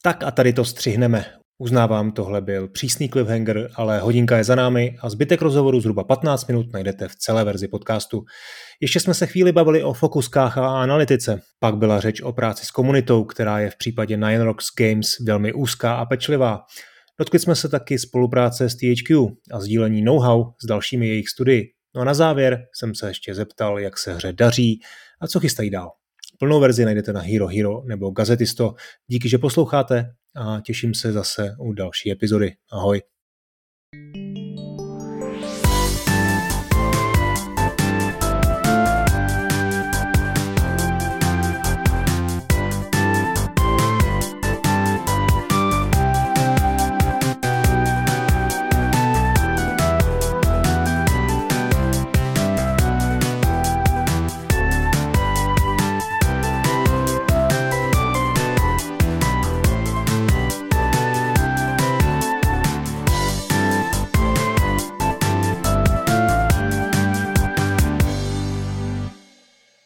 [0.07, 1.24] tak a tady to střihneme.
[1.59, 6.47] Uznávám, tohle byl přísný cliffhanger, ale hodinka je za námi a zbytek rozhovoru zhruba 15
[6.47, 8.24] minut najdete v celé verzi podcastu.
[8.82, 11.41] Ještě jsme se chvíli bavili o fokuskách a analytice.
[11.61, 15.53] Pak byla řeč o práci s komunitou, která je v případě Nine Rocks Games velmi
[15.53, 16.61] úzká a pečlivá.
[17.18, 21.73] Dotkli jsme se taky spolupráce s THQ a sdílení know-how s dalšími jejich studii.
[21.95, 24.80] No a na závěr jsem se ještě zeptal, jak se hře daří
[25.20, 25.92] a co chystají dál.
[26.38, 28.74] Plnou verzi najdete na Hero Hero nebo Gazetisto.
[29.07, 32.53] Díky, že posloucháte a těším se zase u další epizody.
[32.70, 33.03] Ahoj.
[33.95, 34.23] thank you